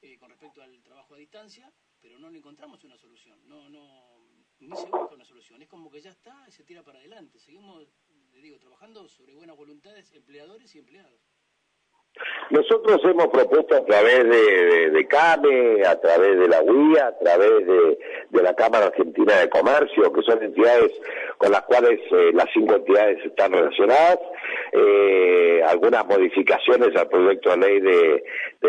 eh, 0.00 0.18
con 0.18 0.30
respecto 0.30 0.62
al 0.62 0.82
trabajo 0.82 1.14
a 1.14 1.18
distancia, 1.18 1.72
pero 2.00 2.18
no 2.18 2.30
le 2.30 2.38
encontramos 2.38 2.82
una 2.84 2.96
solución, 2.96 3.40
no, 3.48 3.68
no, 3.68 4.18
ni 4.58 4.76
se 4.76 4.90
busca 4.90 5.14
una 5.14 5.24
solución, 5.24 5.62
es 5.62 5.68
como 5.68 5.90
que 5.90 6.00
ya 6.00 6.10
está 6.10 6.46
y 6.48 6.52
se 6.52 6.64
tira 6.64 6.82
para 6.82 6.98
adelante, 6.98 7.38
seguimos, 7.38 7.86
le 8.32 8.40
digo, 8.40 8.58
trabajando 8.58 9.08
sobre 9.08 9.34
buenas 9.34 9.56
voluntades, 9.56 10.12
empleadores 10.12 10.74
y 10.74 10.78
empleados. 10.78 11.29
Nosotros 12.50 13.00
hemos 13.04 13.28
propuesto 13.28 13.76
a 13.76 13.84
través 13.84 14.24
de, 14.24 15.06
CAME, 15.06 15.86
a 15.86 16.00
través 16.00 16.36
de 16.36 16.48
la 16.48 16.60
UIA, 16.62 17.06
a 17.06 17.18
través 17.18 17.64
de, 17.64 18.42
la 18.42 18.54
Cámara 18.54 18.86
Argentina 18.86 19.36
de 19.36 19.48
Comercio, 19.48 20.12
que 20.12 20.22
son 20.22 20.42
entidades 20.42 20.92
con 21.38 21.52
las 21.52 21.62
cuales 21.62 22.00
eh, 22.10 22.32
las 22.34 22.46
cinco 22.52 22.74
entidades 22.74 23.24
están 23.24 23.52
relacionadas, 23.52 24.18
eh, 24.72 25.62
algunas 25.64 26.04
modificaciones 26.06 26.88
al 26.96 27.08
proyecto 27.08 27.50
de 27.50 27.56
ley 27.56 27.80
de, 27.80 28.22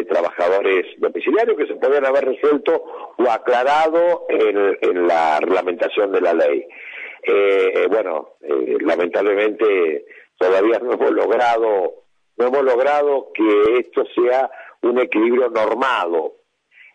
trabajadores 0.06 0.86
domiciliarios 0.98 1.58
que 1.58 1.68
se 1.68 1.76
pueden 1.76 2.06
haber 2.06 2.26
resuelto 2.26 2.84
o 3.18 3.32
aclarado 3.32 4.26
en, 4.30 5.08
la 5.08 5.40
reglamentación 5.40 6.12
de 6.12 6.22
la 6.22 6.34
ley. 6.34 6.68
Eh, 7.24 7.88
bueno, 7.90 8.36
lamentablemente 8.82 10.06
todavía 10.38 10.80
no 10.80 10.94
hemos 10.94 11.12
logrado 11.12 12.01
no 12.42 12.48
hemos 12.48 12.64
logrado 12.64 13.32
que 13.34 13.78
esto 13.80 14.04
sea 14.16 14.50
un 14.82 15.00
equilibrio 15.00 15.50
normado. 15.50 16.38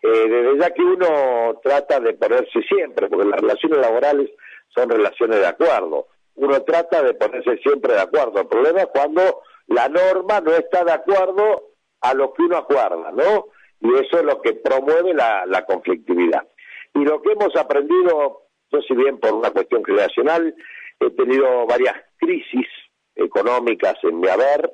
Eh, 0.03 0.27
desde 0.27 0.59
ya 0.59 0.71
que 0.71 0.81
uno 0.81 1.59
trata 1.63 1.99
de 2.01 2.13
ponerse 2.13 2.61
siempre, 2.63 3.07
porque 3.07 3.29
las 3.29 3.39
relaciones 3.39 3.79
laborales 3.79 4.29
son 4.75 4.89
relaciones 4.89 5.39
de 5.39 5.47
acuerdo, 5.47 6.07
uno 6.35 6.61
trata 6.63 7.01
de 7.01 7.13
ponerse 7.13 7.57
siempre 7.59 7.93
de 7.93 8.01
acuerdo. 8.01 8.41
El 8.41 8.47
problema 8.47 8.81
es 8.81 8.87
cuando 8.87 9.41
la 9.67 9.87
norma 9.87 10.41
no 10.41 10.51
está 10.51 10.83
de 10.83 10.91
acuerdo 10.91 11.69
a 12.01 12.13
lo 12.13 12.33
que 12.33 12.43
uno 12.43 12.57
acuerda, 12.57 13.11
¿no? 13.11 13.47
Y 13.79 13.93
eso 13.93 14.17
es 14.17 14.23
lo 14.23 14.41
que 14.41 14.53
promueve 14.53 15.13
la, 15.13 15.45
la 15.45 15.65
conflictividad. 15.65 16.45
Y 16.93 16.99
lo 17.05 17.21
que 17.21 17.31
hemos 17.31 17.55
aprendido, 17.55 18.43
yo 18.71 18.81
si 18.81 18.95
bien 18.95 19.17
por 19.19 19.33
una 19.33 19.51
cuestión 19.51 19.83
generacional, 19.83 20.53
he 20.99 21.09
tenido 21.11 21.65
varias 21.65 21.95
crisis 22.17 22.67
económicas 23.15 23.95
en 24.03 24.19
mi 24.19 24.27
haber, 24.27 24.69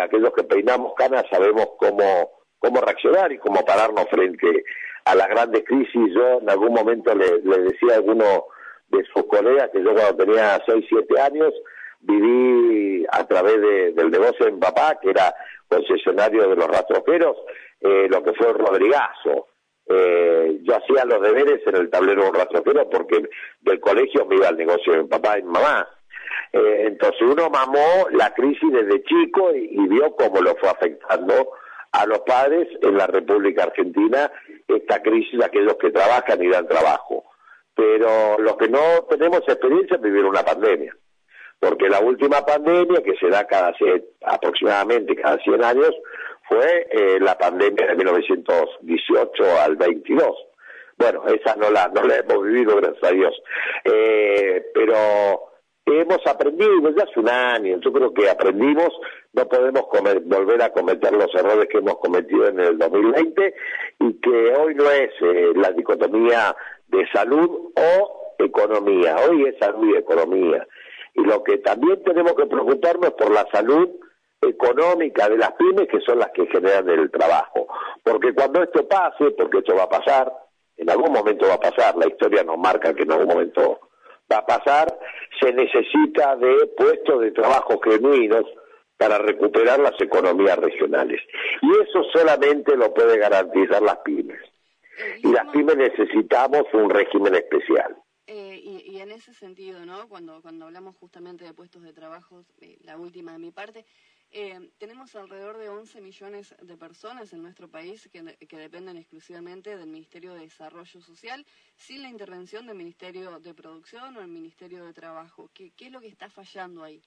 aquellos 0.00 0.32
que 0.34 0.44
peinamos 0.44 0.94
canas 0.94 1.24
sabemos 1.30 1.66
cómo, 1.78 2.30
cómo 2.58 2.80
reaccionar 2.80 3.32
y 3.32 3.38
cómo 3.38 3.64
pararnos 3.64 4.08
frente 4.10 4.64
a 5.04 5.14
las 5.14 5.28
grandes 5.28 5.64
crisis. 5.64 6.14
Yo 6.14 6.40
en 6.40 6.50
algún 6.50 6.72
momento 6.72 7.14
le, 7.14 7.40
decía 7.40 7.94
a 7.94 7.96
alguno 7.96 8.44
de 8.88 9.04
sus 9.12 9.24
colegas 9.26 9.70
que 9.72 9.82
yo 9.82 9.92
cuando 9.94 10.24
tenía 10.24 10.60
6, 10.66 10.84
7 10.88 11.20
años 11.20 11.52
viví 12.00 13.04
a 13.10 13.26
través 13.26 13.60
del 13.94 14.10
negocio 14.10 14.46
de 14.46 14.52
mi 14.52 14.60
papá, 14.60 14.98
que 15.00 15.10
era 15.10 15.34
concesionario 15.68 16.48
de 16.48 16.56
los 16.56 16.66
rastrojeros, 16.66 17.36
eh, 17.80 18.06
lo 18.10 18.22
que 18.22 18.32
fue 18.34 18.52
Rodrigazo. 18.52 19.48
Eh, 19.86 20.58
yo 20.62 20.76
hacía 20.76 21.04
los 21.04 21.20
deberes 21.20 21.66
en 21.66 21.76
el 21.76 21.90
tablero 21.90 22.22
de 22.22 22.28
un 22.28 22.34
rastrojero 22.34 22.88
porque 22.88 23.22
del 23.60 23.80
colegio 23.80 24.24
me 24.26 24.36
iba 24.36 24.48
al 24.48 24.56
negocio 24.56 24.92
de 24.92 25.02
mi 25.02 25.08
papá 25.08 25.38
y 25.38 25.42
mi 25.42 25.50
mamá. 25.50 25.88
Eh, 26.52 26.84
entonces 26.86 27.22
uno 27.22 27.48
mamó 27.48 28.08
la 28.10 28.32
crisis 28.34 28.70
desde 28.70 29.02
chico 29.04 29.54
y, 29.54 29.88
vio 29.88 30.14
cómo 30.16 30.40
lo 30.40 30.54
fue 30.56 30.68
afectando 30.68 31.50
a 31.92 32.06
los 32.06 32.20
padres 32.20 32.68
en 32.82 32.96
la 32.96 33.06
República 33.06 33.64
Argentina 33.64 34.30
esta 34.68 35.02
crisis 35.02 35.38
de 35.38 35.44
aquellos 35.44 35.76
que 35.76 35.90
trabajan 35.90 36.42
y 36.42 36.48
dan 36.48 36.68
trabajo. 36.68 37.24
Pero 37.74 38.38
los 38.38 38.56
que 38.56 38.68
no 38.68 39.06
tenemos 39.08 39.40
experiencia 39.40 39.96
en 39.96 40.02
vivir 40.02 40.24
una 40.24 40.42
pandemia, 40.42 40.94
porque 41.58 41.88
la 41.88 42.00
última 42.00 42.44
pandemia 42.44 43.02
que 43.02 43.16
se 43.16 43.28
da 43.28 43.46
cada 43.46 43.74
aproximadamente 44.26 45.16
cada 45.16 45.38
100 45.38 45.64
años 45.64 45.94
fue 46.48 46.88
eh, 46.90 47.18
la 47.20 47.36
pandemia 47.38 47.86
de 47.86 47.94
1918 47.94 49.44
al 49.64 49.76
22. 49.76 50.36
Bueno, 50.98 51.24
esa 51.26 51.56
no 51.56 51.70
la 51.70 51.88
no 51.88 52.02
la 52.02 52.16
hemos 52.16 52.42
vivido 52.42 52.76
gracias 52.76 53.04
a 53.04 53.14
Dios, 53.14 53.42
eh, 53.84 54.64
pero 54.74 55.51
hemos 55.86 56.18
aprendido 56.26 56.80
desde 56.80 57.02
hace 57.02 57.20
un 57.20 57.28
año, 57.28 57.78
yo 57.80 57.92
creo 57.92 58.14
que 58.14 58.28
aprendimos, 58.28 58.88
no 59.32 59.48
podemos 59.48 59.84
volver 60.24 60.62
a 60.62 60.72
cometer 60.72 61.12
los 61.12 61.34
errores 61.34 61.68
que 61.70 61.78
hemos 61.78 61.98
cometido 61.98 62.48
en 62.48 62.60
el 62.60 62.78
2020 62.78 63.54
y 64.00 64.20
que 64.20 64.54
hoy 64.54 64.74
no 64.74 64.90
es 64.90 65.10
eh, 65.20 65.52
la 65.56 65.72
dicotomía 65.72 66.54
de 66.88 67.06
salud 67.12 67.72
o 67.76 68.34
economía, 68.38 69.16
hoy 69.28 69.46
es 69.46 69.58
salud 69.58 69.88
y 69.94 69.96
economía. 69.96 70.66
Y 71.14 71.22
lo 71.24 71.42
que 71.42 71.58
también 71.58 72.02
tenemos 72.04 72.34
que 72.34 72.46
preocuparnos 72.46 73.12
por 73.12 73.30
la 73.30 73.46
salud 73.52 73.88
económica 74.40 75.28
de 75.28 75.38
las 75.38 75.52
pymes 75.52 75.88
que 75.88 76.00
son 76.00 76.18
las 76.18 76.30
que 76.32 76.46
generan 76.46 76.88
el 76.88 77.10
trabajo. 77.10 77.66
Porque 78.02 78.34
cuando 78.34 78.62
esto 78.62 78.86
pase, 78.88 79.30
porque 79.32 79.58
esto 79.58 79.76
va 79.76 79.84
a 79.84 79.88
pasar, 79.88 80.32
en 80.76 80.90
algún 80.90 81.12
momento 81.12 81.46
va 81.46 81.54
a 81.54 81.60
pasar, 81.60 81.96
la 81.96 82.08
historia 82.08 82.42
nos 82.42 82.58
marca 82.58 82.94
que 82.94 83.02
en 83.02 83.12
algún 83.12 83.28
momento 83.28 83.80
a 84.32 84.46
pasar, 84.46 84.98
se 85.40 85.52
necesita 85.52 86.36
de 86.36 86.66
puestos 86.76 87.20
de 87.20 87.32
trabajo 87.32 87.80
genuinos 87.80 88.44
para 88.96 89.18
recuperar 89.18 89.80
las 89.80 90.00
economías 90.00 90.56
regionales. 90.58 91.20
Y 91.60 91.70
eso 91.82 92.04
solamente 92.12 92.76
lo 92.76 92.94
puede 92.94 93.18
garantizar 93.18 93.82
las 93.82 93.98
pymes. 93.98 94.40
Y 95.22 95.28
las 95.32 95.48
pymes 95.48 95.76
necesitamos 95.76 96.62
un 96.72 96.88
régimen 96.88 97.34
especial. 97.34 97.96
Eh, 98.28 98.60
y, 98.62 99.00
en 99.00 99.10
ese 99.10 99.34
sentido, 99.34 99.84
¿no? 99.84 100.08
Cuando, 100.08 100.40
cuando 100.40 100.66
hablamos 100.66 100.96
justamente 100.96 101.44
de 101.44 101.52
puestos 101.52 101.82
de 101.82 101.92
trabajo, 101.92 102.44
eh, 102.60 102.78
la 102.84 102.96
última 102.96 103.32
de 103.32 103.38
mi 103.38 103.50
parte, 103.50 103.84
eh, 104.32 104.70
tenemos 104.78 105.14
alrededor 105.14 105.58
de 105.58 105.68
11 105.68 106.00
millones 106.00 106.54
de 106.60 106.76
personas 106.76 107.32
en 107.32 107.42
nuestro 107.42 107.68
país 107.68 108.08
que, 108.12 108.22
dependen 108.56 108.96
exclusivamente 108.96 109.76
del 109.76 109.88
Ministerio 109.88 110.32
de 110.34 110.40
Desarrollo 110.40 111.00
Social, 111.00 111.44
sin 111.76 112.02
la 112.02 112.08
intervención 112.08 112.66
del 112.66 112.76
Ministerio 112.76 113.38
de 113.40 113.54
Producción 113.54 114.16
o 114.16 114.20
el 114.20 114.28
Ministerio 114.28 114.84
de 114.84 114.94
Trabajo. 114.94 115.50
¿Qué, 115.52 115.72
es 115.78 115.92
lo 115.92 116.00
que 116.00 116.08
está 116.08 116.30
fallando 116.30 116.82
ahí? 116.82 117.02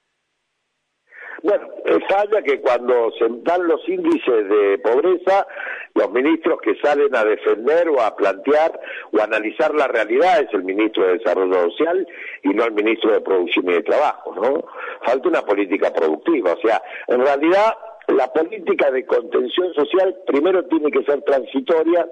Bueno, 1.41 1.67
falla 2.07 2.41
que 2.41 2.61
cuando 2.61 3.11
se 3.17 3.25
dan 3.43 3.67
los 3.67 3.87
índices 3.87 4.49
de 4.49 4.77
pobreza, 4.79 5.47
los 5.93 6.11
ministros 6.11 6.59
que 6.61 6.75
salen 6.75 7.15
a 7.15 7.23
defender 7.23 7.89
o 7.89 8.01
a 8.01 8.15
plantear 8.15 8.79
o 9.11 9.21
analizar 9.21 9.73
la 9.73 9.87
realidad 9.87 10.41
es 10.41 10.53
el 10.53 10.63
ministro 10.63 11.07
de 11.07 11.17
Desarrollo 11.17 11.69
Social 11.71 12.07
y 12.43 12.49
no 12.49 12.65
el 12.65 12.73
ministro 12.73 13.11
de 13.11 13.21
Producción 13.21 13.69
y 13.69 13.73
de 13.73 13.83
Trabajo, 13.83 14.35
¿no? 14.35 14.65
Falta 15.05 15.29
una 15.29 15.41
política 15.41 15.93
productiva, 15.93 16.53
o 16.53 16.61
sea, 16.61 16.81
en 17.07 17.21
realidad 17.21 17.73
la 18.07 18.31
política 18.31 18.91
de 18.91 19.05
contención 19.05 19.73
social 19.73 20.15
primero 20.27 20.65
tiene 20.65 20.91
que 20.91 21.03
ser 21.03 21.21
transitoria 21.23 22.07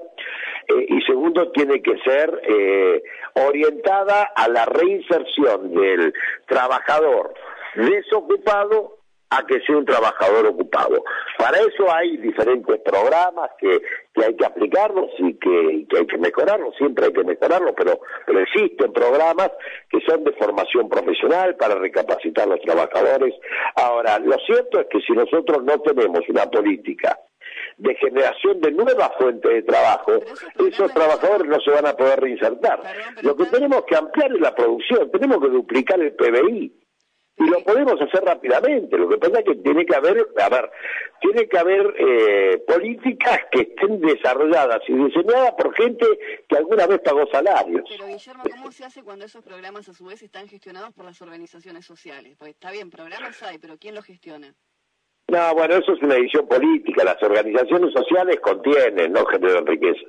eh, 0.67 0.85
y 0.89 1.01
segundo 1.01 1.51
tiene 1.51 1.81
que 1.81 1.97
ser 1.99 2.41
eh, 2.47 3.03
orientada 3.47 4.31
a 4.35 4.47
la 4.47 4.65
reinserción 4.65 5.73
del 5.73 6.13
trabajador 6.47 7.33
desocupado 7.75 9.02
a 9.37 9.45
que 9.45 9.59
sea 9.61 9.77
un 9.77 9.85
trabajador 9.85 10.47
ocupado. 10.47 11.03
Para 11.37 11.57
eso 11.57 11.91
hay 11.91 12.17
diferentes 12.17 12.79
programas 12.81 13.49
que, 13.57 13.81
que 14.13 14.25
hay 14.25 14.35
que 14.35 14.45
aplicarlos 14.45 15.09
y 15.17 15.33
que, 15.35 15.85
hay 15.97 16.05
que 16.05 16.17
mejorarlos, 16.17 16.75
siempre 16.77 17.05
hay 17.05 17.13
que 17.13 17.23
mejorarlos, 17.23 17.73
pero, 17.75 17.99
pero 18.25 18.39
existen 18.39 18.93
programas 18.93 19.51
que 19.89 19.99
son 20.01 20.23
de 20.23 20.33
formación 20.33 20.87
profesional 20.89 21.55
para 21.55 21.75
recapacitar 21.75 22.45
a 22.45 22.51
los 22.51 22.61
trabajadores. 22.61 23.33
Ahora, 23.75 24.19
lo 24.19 24.37
cierto 24.45 24.81
es 24.81 24.87
que 24.89 25.01
si 25.01 25.13
nosotros 25.13 25.63
no 25.63 25.79
tenemos 25.79 26.21
una 26.29 26.45
política 26.45 27.19
de 27.77 27.95
generación 27.95 28.61
de 28.61 28.71
nuevas 28.71 29.11
fuentes 29.17 29.51
de 29.51 29.63
trabajo, 29.63 30.13
esos 30.59 30.93
trabajadores 30.93 31.47
no 31.47 31.59
se 31.59 31.71
van 31.71 31.87
a 31.87 31.93
poder 31.93 32.19
reinsertar. 32.19 32.79
Lo 33.21 33.35
que 33.35 33.45
tenemos 33.45 33.83
que 33.85 33.95
ampliar 33.95 34.31
es 34.31 34.39
la 34.39 34.53
producción, 34.53 35.09
tenemos 35.11 35.39
que 35.39 35.49
duplicar 35.49 35.99
el 35.99 36.13
PBI 36.13 36.82
y 37.37 37.49
lo 37.49 37.63
podemos 37.63 37.99
hacer 37.99 38.23
rápidamente. 38.23 38.97
Lo 38.97 39.09
que 39.09 39.17
pasa 39.17 39.39
es 39.39 39.45
que 39.45 39.55
tiene 39.55 39.85
que 39.85 39.95
haber, 39.95 40.27
a 40.39 40.49
ver, 40.49 40.71
tiene 41.19 41.47
que 41.47 41.57
haber 41.57 41.93
eh, 41.97 42.63
políticas 42.67 43.39
que 43.51 43.61
estén 43.61 43.99
desarrolladas 44.01 44.81
y 44.87 44.93
diseñadas 44.93 45.53
por 45.53 45.73
gente 45.75 46.05
que 46.47 46.57
alguna 46.57 46.85
vez 46.85 46.99
pagó 46.99 47.25
salarios. 47.31 47.83
Pero 47.89 48.07
Guillermo, 48.07 48.43
¿cómo 48.51 48.71
se 48.71 48.85
hace 48.85 49.03
cuando 49.03 49.25
esos 49.25 49.43
programas 49.43 49.89
a 49.89 49.93
su 49.93 50.05
vez 50.05 50.21
están 50.21 50.47
gestionados 50.47 50.93
por 50.93 51.05
las 51.05 51.21
organizaciones 51.21 51.85
sociales? 51.85 52.35
Pues 52.37 52.51
está 52.51 52.71
bien, 52.71 52.91
programas 52.91 53.41
hay, 53.43 53.57
pero 53.57 53.77
¿quién 53.77 53.95
los 53.95 54.05
gestiona? 54.05 54.53
No, 55.29 55.55
bueno, 55.55 55.75
eso 55.75 55.93
es 55.93 56.03
una 56.03 56.15
edición 56.15 56.47
política. 56.47 57.03
Las 57.03 57.21
organizaciones 57.23 57.93
sociales 57.93 58.39
contienen, 58.41 59.13
no 59.13 59.25
generan 59.25 59.65
riqueza. 59.65 60.05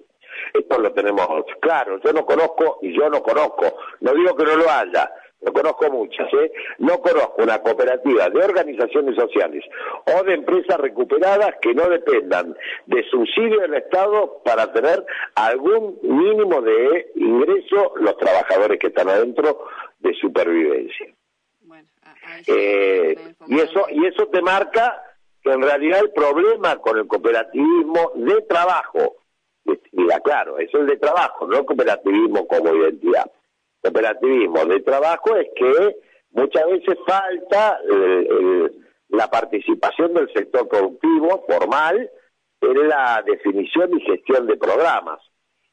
Esto 0.53 0.79
lo 0.79 0.93
tenemos 0.93 1.27
claro. 1.61 2.01
Yo 2.05 2.13
no 2.13 2.27
conozco 2.27 2.81
y 2.83 2.93
yo 2.95 3.09
no 3.09 3.23
conozco. 3.23 3.77
No 4.01 4.13
digo 4.13 4.35
que 4.37 4.45
no 4.45 4.57
lo 4.57 4.71
haya 4.71 5.11
no 5.45 5.53
conozco 5.53 5.91
muchas, 5.91 6.33
¿eh? 6.33 6.53
no 6.79 7.01
conozco 7.01 7.43
una 7.43 7.59
cooperativa 7.61 8.31
de 8.31 8.43
organizaciones 8.43 9.15
sociales 9.15 9.65
o 10.07 10.23
de 10.25 10.35
empresas 10.35 10.79
recuperadas 10.79 11.55
que 11.61 11.75
no 11.75 11.89
dependan 11.89 12.57
de 12.87 13.05
subsidio 13.11 13.61
del 13.61 13.75
Estado 13.75 14.41
para 14.45 14.73
tener 14.73 15.05
algún 15.35 15.99
mínimo 16.03 16.63
de 16.63 17.11
ingreso 17.17 17.95
los 17.97 18.17
trabajadores 18.17 18.79
que 18.79 18.87
están 18.89 19.09
adentro 19.09 19.67
de 19.99 20.15
supervivencia. 20.15 21.15
Eh, 22.47 23.17
y 23.47 23.61
eso 23.61 23.87
y 23.91 24.07
eso 24.07 24.27
te 24.29 24.41
marca 24.41 25.03
que 25.43 25.53
en 25.53 25.63
realidad 25.63 26.01
el 26.01 26.11
problema 26.11 26.77
con 26.79 26.99
el 26.99 27.07
cooperativismo 27.07 28.13
de 28.15 28.43
trabajo, 28.43 29.17
mira, 29.93 30.21
claro, 30.21 30.59
eso 30.59 30.79
es 30.81 30.87
de 30.87 30.97
trabajo, 30.97 31.47
no 31.47 31.59
el 31.59 31.65
cooperativismo 31.67 32.47
como 32.47 32.75
identidad. 32.75 33.31
Cooperativismo 33.85 34.65
de 34.65 34.81
trabajo 34.81 35.37
es 35.37 35.49
que 35.55 35.97
muchas 36.31 36.67
veces 36.67 36.97
falta 37.07 37.79
la 39.11 39.31
participación 39.31 40.15
del 40.15 40.33
sector 40.33 40.67
productivo 40.67 41.45
formal 41.47 42.11
en 42.63 42.89
la 42.89 43.23
definición 43.27 43.91
y 43.99 44.01
gestión 44.01 44.47
de 44.47 44.57
programas. 44.57 45.21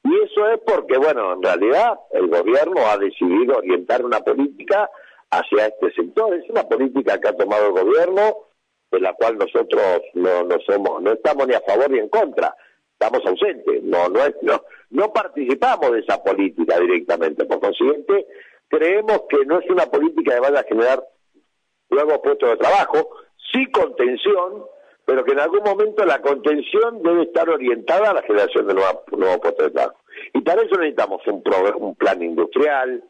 Y 0.03 0.13
eso 0.25 0.47
es 0.49 0.59
porque, 0.65 0.97
bueno, 0.97 1.33
en 1.33 1.41
realidad 1.41 1.99
el 2.11 2.27
gobierno 2.27 2.81
ha 2.87 2.97
decidido 2.97 3.57
orientar 3.57 4.03
una 4.03 4.19
política 4.19 4.89
hacia 5.29 5.67
este 5.67 5.93
sector. 5.93 6.33
Es 6.33 6.49
una 6.49 6.63
política 6.63 7.17
que 7.17 7.29
ha 7.29 7.37
tomado 7.37 7.67
el 7.67 7.83
gobierno, 7.83 8.35
de 8.91 8.99
la 8.99 9.13
cual 9.13 9.37
nosotros 9.37 10.01
no, 10.15 10.43
no 10.43 10.57
somos, 10.67 11.01
no 11.01 11.13
estamos 11.13 11.47
ni 11.47 11.53
a 11.53 11.61
favor 11.61 11.89
ni 11.89 11.99
en 11.99 12.09
contra, 12.09 12.53
estamos 13.01 13.25
ausentes, 13.25 13.81
no, 13.83 14.09
no, 14.09 14.19
no, 14.43 14.63
no 14.91 15.11
participamos 15.11 15.91
de 15.91 15.99
esa 16.01 16.23
política 16.23 16.79
directamente. 16.79 17.45
Por 17.45 17.59
consiguiente, 17.59 18.27
creemos 18.67 19.23
que 19.27 19.43
no 19.45 19.59
es 19.59 19.69
una 19.69 19.87
política 19.87 20.35
que 20.35 20.39
vaya 20.39 20.59
a 20.59 20.63
generar 20.63 21.03
nuevos 21.89 22.19
puestos 22.19 22.49
de 22.49 22.57
trabajo, 22.57 23.09
sí 23.51 23.65
contención, 23.71 24.65
pero 25.03 25.23
que 25.25 25.31
en 25.31 25.39
algún 25.39 25.63
momento 25.63 26.05
la 26.05 26.21
contención 26.21 27.01
debe 27.01 27.23
estar 27.23 27.49
orientada 27.49 28.11
a 28.11 28.13
la 28.13 28.21
generación 28.21 28.67
de 28.67 28.75
nuevos, 28.75 29.41
puestos 29.41 29.65
de 29.65 29.71
trabajo. 29.71 29.99
Y 30.33 30.41
para 30.41 30.61
eso 30.61 30.75
necesitamos 30.75 31.25
un, 31.25 31.43
un 31.79 31.95
plan 31.95 32.21
industrial, 32.21 33.03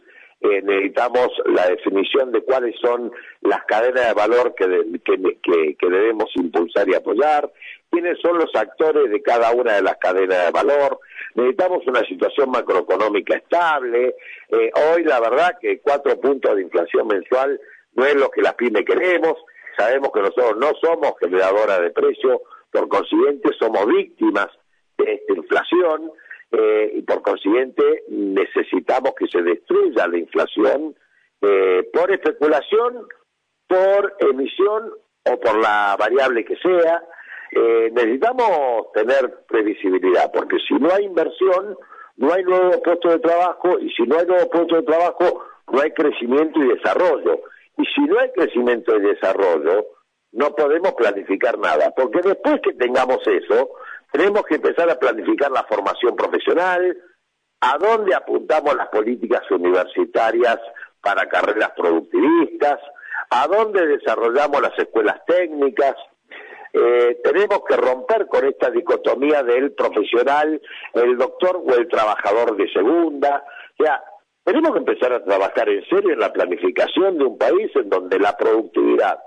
eh, 0.43 0.59
necesitamos 0.63 1.27
la 1.45 1.67
definición 1.67 2.31
de 2.31 2.41
cuáles 2.41 2.75
son 2.81 3.11
las 3.41 3.63
cadenas 3.65 4.07
de 4.07 4.13
valor 4.13 4.55
que, 4.55 4.65
que, 5.03 5.75
que, 5.77 5.87
debemos 5.87 6.31
impulsar 6.35 6.89
y 6.89 6.95
apoyar, 6.95 7.51
quiénes 7.91 8.17
son 8.21 8.37
los 8.37 8.49
actores 8.55 9.11
de 9.11 9.21
cada 9.21 9.51
una 9.51 9.73
de 9.73 9.81
las 9.83 9.97
cadenas 9.97 10.45
de 10.45 10.51
valor, 10.51 10.99
necesitamos 11.35 11.85
una 11.85 12.01
situación 12.05 12.49
macroeconómica 12.49 13.35
estable, 13.35 14.15
eh, 14.49 14.71
hoy 14.93 15.03
la 15.03 15.19
verdad 15.19 15.57
que 15.59 15.79
cuatro 15.81 16.19
puntos 16.19 16.55
de 16.55 16.63
inflación 16.63 17.07
mensual 17.07 17.59
no 17.93 18.05
es 18.05 18.15
lo 18.15 18.29
que 18.29 18.41
las 18.41 18.55
pymes 18.55 18.85
queremos, 18.85 19.35
sabemos 19.77 20.11
que 20.13 20.21
nosotros 20.21 20.57
no 20.57 20.71
somos 20.81 21.13
generadoras 21.19 21.81
de 21.81 21.91
precios, 21.91 22.39
por 22.71 22.87
consiguiente 22.87 23.49
somos 23.59 23.85
víctimas 23.85 24.47
de 24.97 25.13
esta 25.13 25.33
inflación 25.33 26.11
eh, 26.51 26.91
y 26.95 27.01
por 27.01 27.21
consiguiente 27.21 28.03
necesitamos 28.09 29.13
que 29.17 29.27
se 29.27 29.41
destruya 29.41 30.07
la 30.07 30.17
inflación 30.17 30.95
eh, 31.41 31.89
por 31.93 32.11
especulación, 32.11 33.07
por 33.67 34.15
emisión 34.19 34.91
o 35.25 35.39
por 35.39 35.59
la 35.59 35.95
variable 35.97 36.45
que 36.45 36.55
sea. 36.57 37.03
Eh, 37.51 37.91
necesitamos 37.91 38.91
tener 38.93 39.43
previsibilidad, 39.47 40.31
porque 40.31 40.57
si 40.67 40.73
no 40.75 40.89
hay 40.93 41.05
inversión, 41.05 41.77
no 42.17 42.33
hay 42.33 42.43
nuevos 42.43 42.77
puestos 42.77 43.11
de 43.13 43.19
trabajo, 43.19 43.79
y 43.79 43.91
si 43.91 44.03
no 44.03 44.17
hay 44.17 44.25
nuevos 44.25 44.47
puestos 44.47 44.79
de 44.79 44.83
trabajo, 44.85 45.43
no 45.71 45.81
hay 45.81 45.91
crecimiento 45.91 46.59
y 46.59 46.69
desarrollo. 46.75 47.41
Y 47.77 47.85
si 47.85 48.01
no 48.01 48.19
hay 48.19 48.31
crecimiento 48.31 48.95
y 48.95 49.01
desarrollo, 49.01 49.85
no 50.33 50.55
podemos 50.55 50.93
planificar 50.93 51.57
nada, 51.59 51.91
porque 51.95 52.21
después 52.21 52.61
que 52.61 52.73
tengamos 52.73 53.19
eso, 53.27 53.71
tenemos 54.11 54.43
que 54.43 54.55
empezar 54.55 54.89
a 54.89 54.99
planificar 54.99 55.51
la 55.51 55.63
formación 55.63 56.15
profesional, 56.15 56.97
a 57.61 57.77
dónde 57.77 58.15
apuntamos 58.15 58.75
las 58.75 58.87
políticas 58.89 59.49
universitarias 59.51 60.57
para 61.01 61.27
carreras 61.27 61.71
productivistas, 61.75 62.79
a 63.29 63.47
dónde 63.47 63.85
desarrollamos 63.87 64.61
las 64.61 64.77
escuelas 64.77 65.21
técnicas. 65.25 65.95
Eh, 66.73 67.19
tenemos 67.23 67.61
que 67.67 67.75
romper 67.75 68.27
con 68.27 68.45
esta 68.45 68.69
dicotomía 68.69 69.43
del 69.43 69.73
profesional, 69.73 70.61
el 70.93 71.17
doctor 71.17 71.61
o 71.65 71.75
el 71.75 71.87
trabajador 71.87 72.55
de 72.55 72.71
segunda. 72.71 73.43
O 73.77 73.83
sea, 73.83 74.03
tenemos 74.43 74.71
que 74.71 74.79
empezar 74.79 75.13
a 75.13 75.23
trabajar 75.23 75.69
en 75.69 75.83
serio 75.85 76.13
en 76.13 76.19
la 76.19 76.31
planificación 76.31 77.17
de 77.17 77.25
un 77.25 77.37
país 77.37 77.71
en 77.75 77.89
donde 77.89 78.19
la 78.19 78.35
productividad 78.37 79.19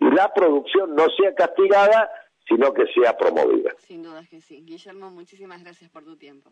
y 0.00 0.10
la 0.10 0.32
producción 0.32 0.94
no 0.94 1.06
sea 1.10 1.34
castigada, 1.34 2.10
sino 2.48 2.72
que 2.72 2.86
sea 2.86 3.16
promovida. 3.16 3.72
Sin 3.78 4.02
duda 4.02 4.22
que 4.28 4.40
sí. 4.40 4.62
Guillermo, 4.64 5.10
muchísimas 5.10 5.62
gracias 5.62 5.90
por 5.90 6.04
tu 6.04 6.16
tiempo. 6.16 6.50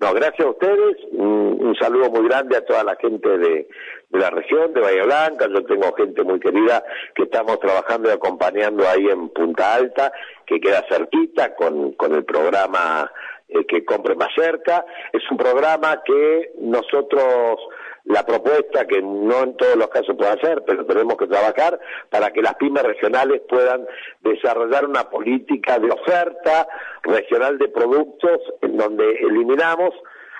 No, 0.00 0.14
gracias 0.14 0.46
a 0.46 0.50
ustedes. 0.50 0.96
Un, 1.12 1.76
saludo 1.78 2.10
muy 2.10 2.26
grande 2.26 2.56
a 2.56 2.64
toda 2.64 2.82
la 2.84 2.96
gente 2.96 3.28
de, 3.38 3.68
la 4.10 4.30
región, 4.30 4.72
de 4.72 4.80
Bahía 4.80 5.04
Blanca. 5.04 5.46
Yo 5.48 5.62
tengo 5.64 5.92
gente 5.94 6.22
muy 6.22 6.40
querida 6.40 6.82
que 7.14 7.24
estamos 7.24 7.60
trabajando 7.60 8.08
y 8.08 8.12
acompañando 8.12 8.88
ahí 8.88 9.06
en 9.08 9.28
Punta 9.28 9.74
Alta, 9.74 10.10
que 10.46 10.58
queda 10.58 10.84
cerquita 10.88 11.54
con, 11.54 11.92
con 11.92 12.14
el 12.14 12.24
programa 12.24 13.10
eh, 13.52 13.66
que 13.66 13.84
compre 13.84 14.14
más 14.14 14.30
cerca. 14.34 14.84
Es 15.12 15.22
un 15.30 15.36
programa 15.36 16.00
que 16.04 16.52
nosotros, 16.60 17.58
la 18.04 18.24
propuesta 18.24 18.86
que 18.86 19.00
no 19.02 19.42
en 19.42 19.56
todos 19.56 19.76
los 19.76 19.88
casos 19.88 20.16
puede 20.16 20.30
hacer, 20.30 20.62
pero 20.66 20.86
tenemos 20.86 21.16
que 21.16 21.26
trabajar 21.26 21.78
para 22.08 22.30
que 22.32 22.42
las 22.42 22.54
pymes 22.54 22.82
regionales 22.82 23.42
puedan 23.48 23.86
desarrollar 24.20 24.86
una 24.86 25.08
política 25.10 25.78
de 25.78 25.90
oferta 25.90 26.66
regional 27.02 27.58
de 27.58 27.68
productos 27.68 28.40
en 28.62 28.76
donde 28.76 29.10
eliminamos 29.20 29.94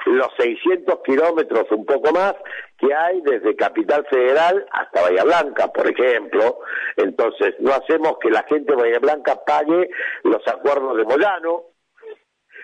los 0.06 0.28
600 0.38 1.00
kilómetros, 1.04 1.66
un 1.70 1.84
poco 1.84 2.12
más, 2.12 2.34
que 2.78 2.92
hay 2.94 3.20
desde 3.20 3.54
Capital 3.54 4.06
Federal 4.08 4.66
hasta 4.72 5.02
Bahía 5.02 5.24
Blanca, 5.24 5.68
por 5.68 5.86
ejemplo. 5.86 6.60
Entonces, 6.96 7.54
no 7.60 7.72
hacemos 7.72 8.16
que 8.20 8.30
la 8.30 8.42
gente 8.44 8.74
de 8.74 8.80
Bahía 8.80 8.98
Blanca 8.98 9.44
pague 9.44 9.90
los 10.24 10.46
acuerdos 10.48 10.96
de 10.96 11.04
Moyano, 11.04 11.64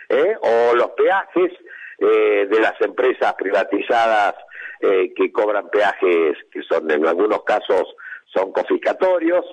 ¿eh? 0.08 0.36
o 0.40 0.74
los 0.74 0.90
peajes 0.92 1.52
eh, 1.98 2.46
de 2.50 2.60
las 2.60 2.80
empresas 2.80 3.34
privatizadas 3.34 4.34
eh, 4.80 5.12
que 5.14 5.32
cobran 5.32 5.68
peajes 5.70 6.36
que 6.50 6.62
son 6.62 6.90
en 6.90 7.06
algunos 7.06 7.42
casos 7.44 7.94
son 8.34 8.52
confiscatorios. 8.52 9.44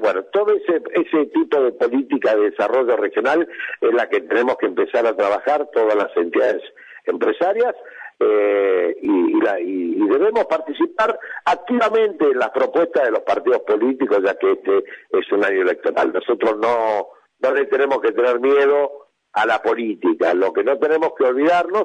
bueno, 0.00 0.22
todo 0.32 0.54
ese, 0.54 0.80
ese 0.94 1.26
tipo 1.26 1.60
de 1.60 1.72
política 1.72 2.34
de 2.34 2.50
desarrollo 2.50 2.96
regional 2.96 3.46
es 3.80 3.92
la 3.92 4.08
que 4.08 4.20
tenemos 4.22 4.56
que 4.56 4.66
empezar 4.66 5.06
a 5.06 5.14
trabajar 5.14 5.68
todas 5.74 5.94
las 5.94 6.16
entidades 6.16 6.62
empresarias 7.04 7.74
y, 8.20 9.38
y, 9.60 10.08
debemos 10.08 10.46
participar 10.46 11.18
activamente 11.44 12.24
en 12.24 12.38
las 12.38 12.50
propuestas 12.50 13.04
de 13.04 13.10
los 13.10 13.20
partidos 13.20 13.60
políticos, 13.60 14.20
ya 14.24 14.34
que 14.36 14.52
este 14.52 14.84
es 15.10 15.32
un 15.32 15.44
año 15.44 15.62
electoral. 15.62 16.12
Nosotros 16.12 16.56
no, 16.58 17.08
no 17.40 17.54
le 17.54 17.66
tenemos 17.66 18.00
que 18.00 18.12
tener 18.12 18.40
miedo 18.40 19.08
a 19.32 19.46
la 19.46 19.62
política. 19.62 20.34
Lo 20.34 20.52
que 20.52 20.64
no 20.64 20.78
tenemos 20.78 21.12
que 21.16 21.24
olvidarnos 21.24 21.84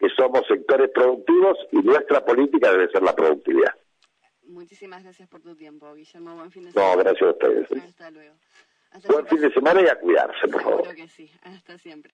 que 0.00 0.08
somos 0.16 0.46
sectores 0.48 0.90
productivos 0.94 1.58
y 1.72 1.76
nuestra 1.76 2.24
política 2.24 2.72
debe 2.72 2.88
ser 2.88 3.02
la 3.02 3.14
productividad. 3.14 3.74
Muchísimas 4.44 5.04
gracias 5.04 5.28
por 5.28 5.42
tu 5.42 5.54
tiempo, 5.54 5.92
Guillermo. 5.94 6.34
Buen 6.36 6.50
fin 6.50 6.64
de 6.64 6.72
semana. 6.72 6.96
No, 6.96 7.02
gracias 7.02 7.22
a 7.22 7.30
ustedes. 7.30 7.70
Hasta 7.70 8.10
luego. 8.10 8.34
Buen 9.06 9.26
fin 9.26 9.40
de 9.42 9.52
semana 9.52 9.82
y 9.82 9.86
a 9.86 9.94
cuidarse, 10.00 10.48
por 10.48 10.62
favor. 10.62 10.94
que 10.94 11.06
sí. 11.06 11.30
Hasta 11.42 11.78
siempre. 11.78 12.08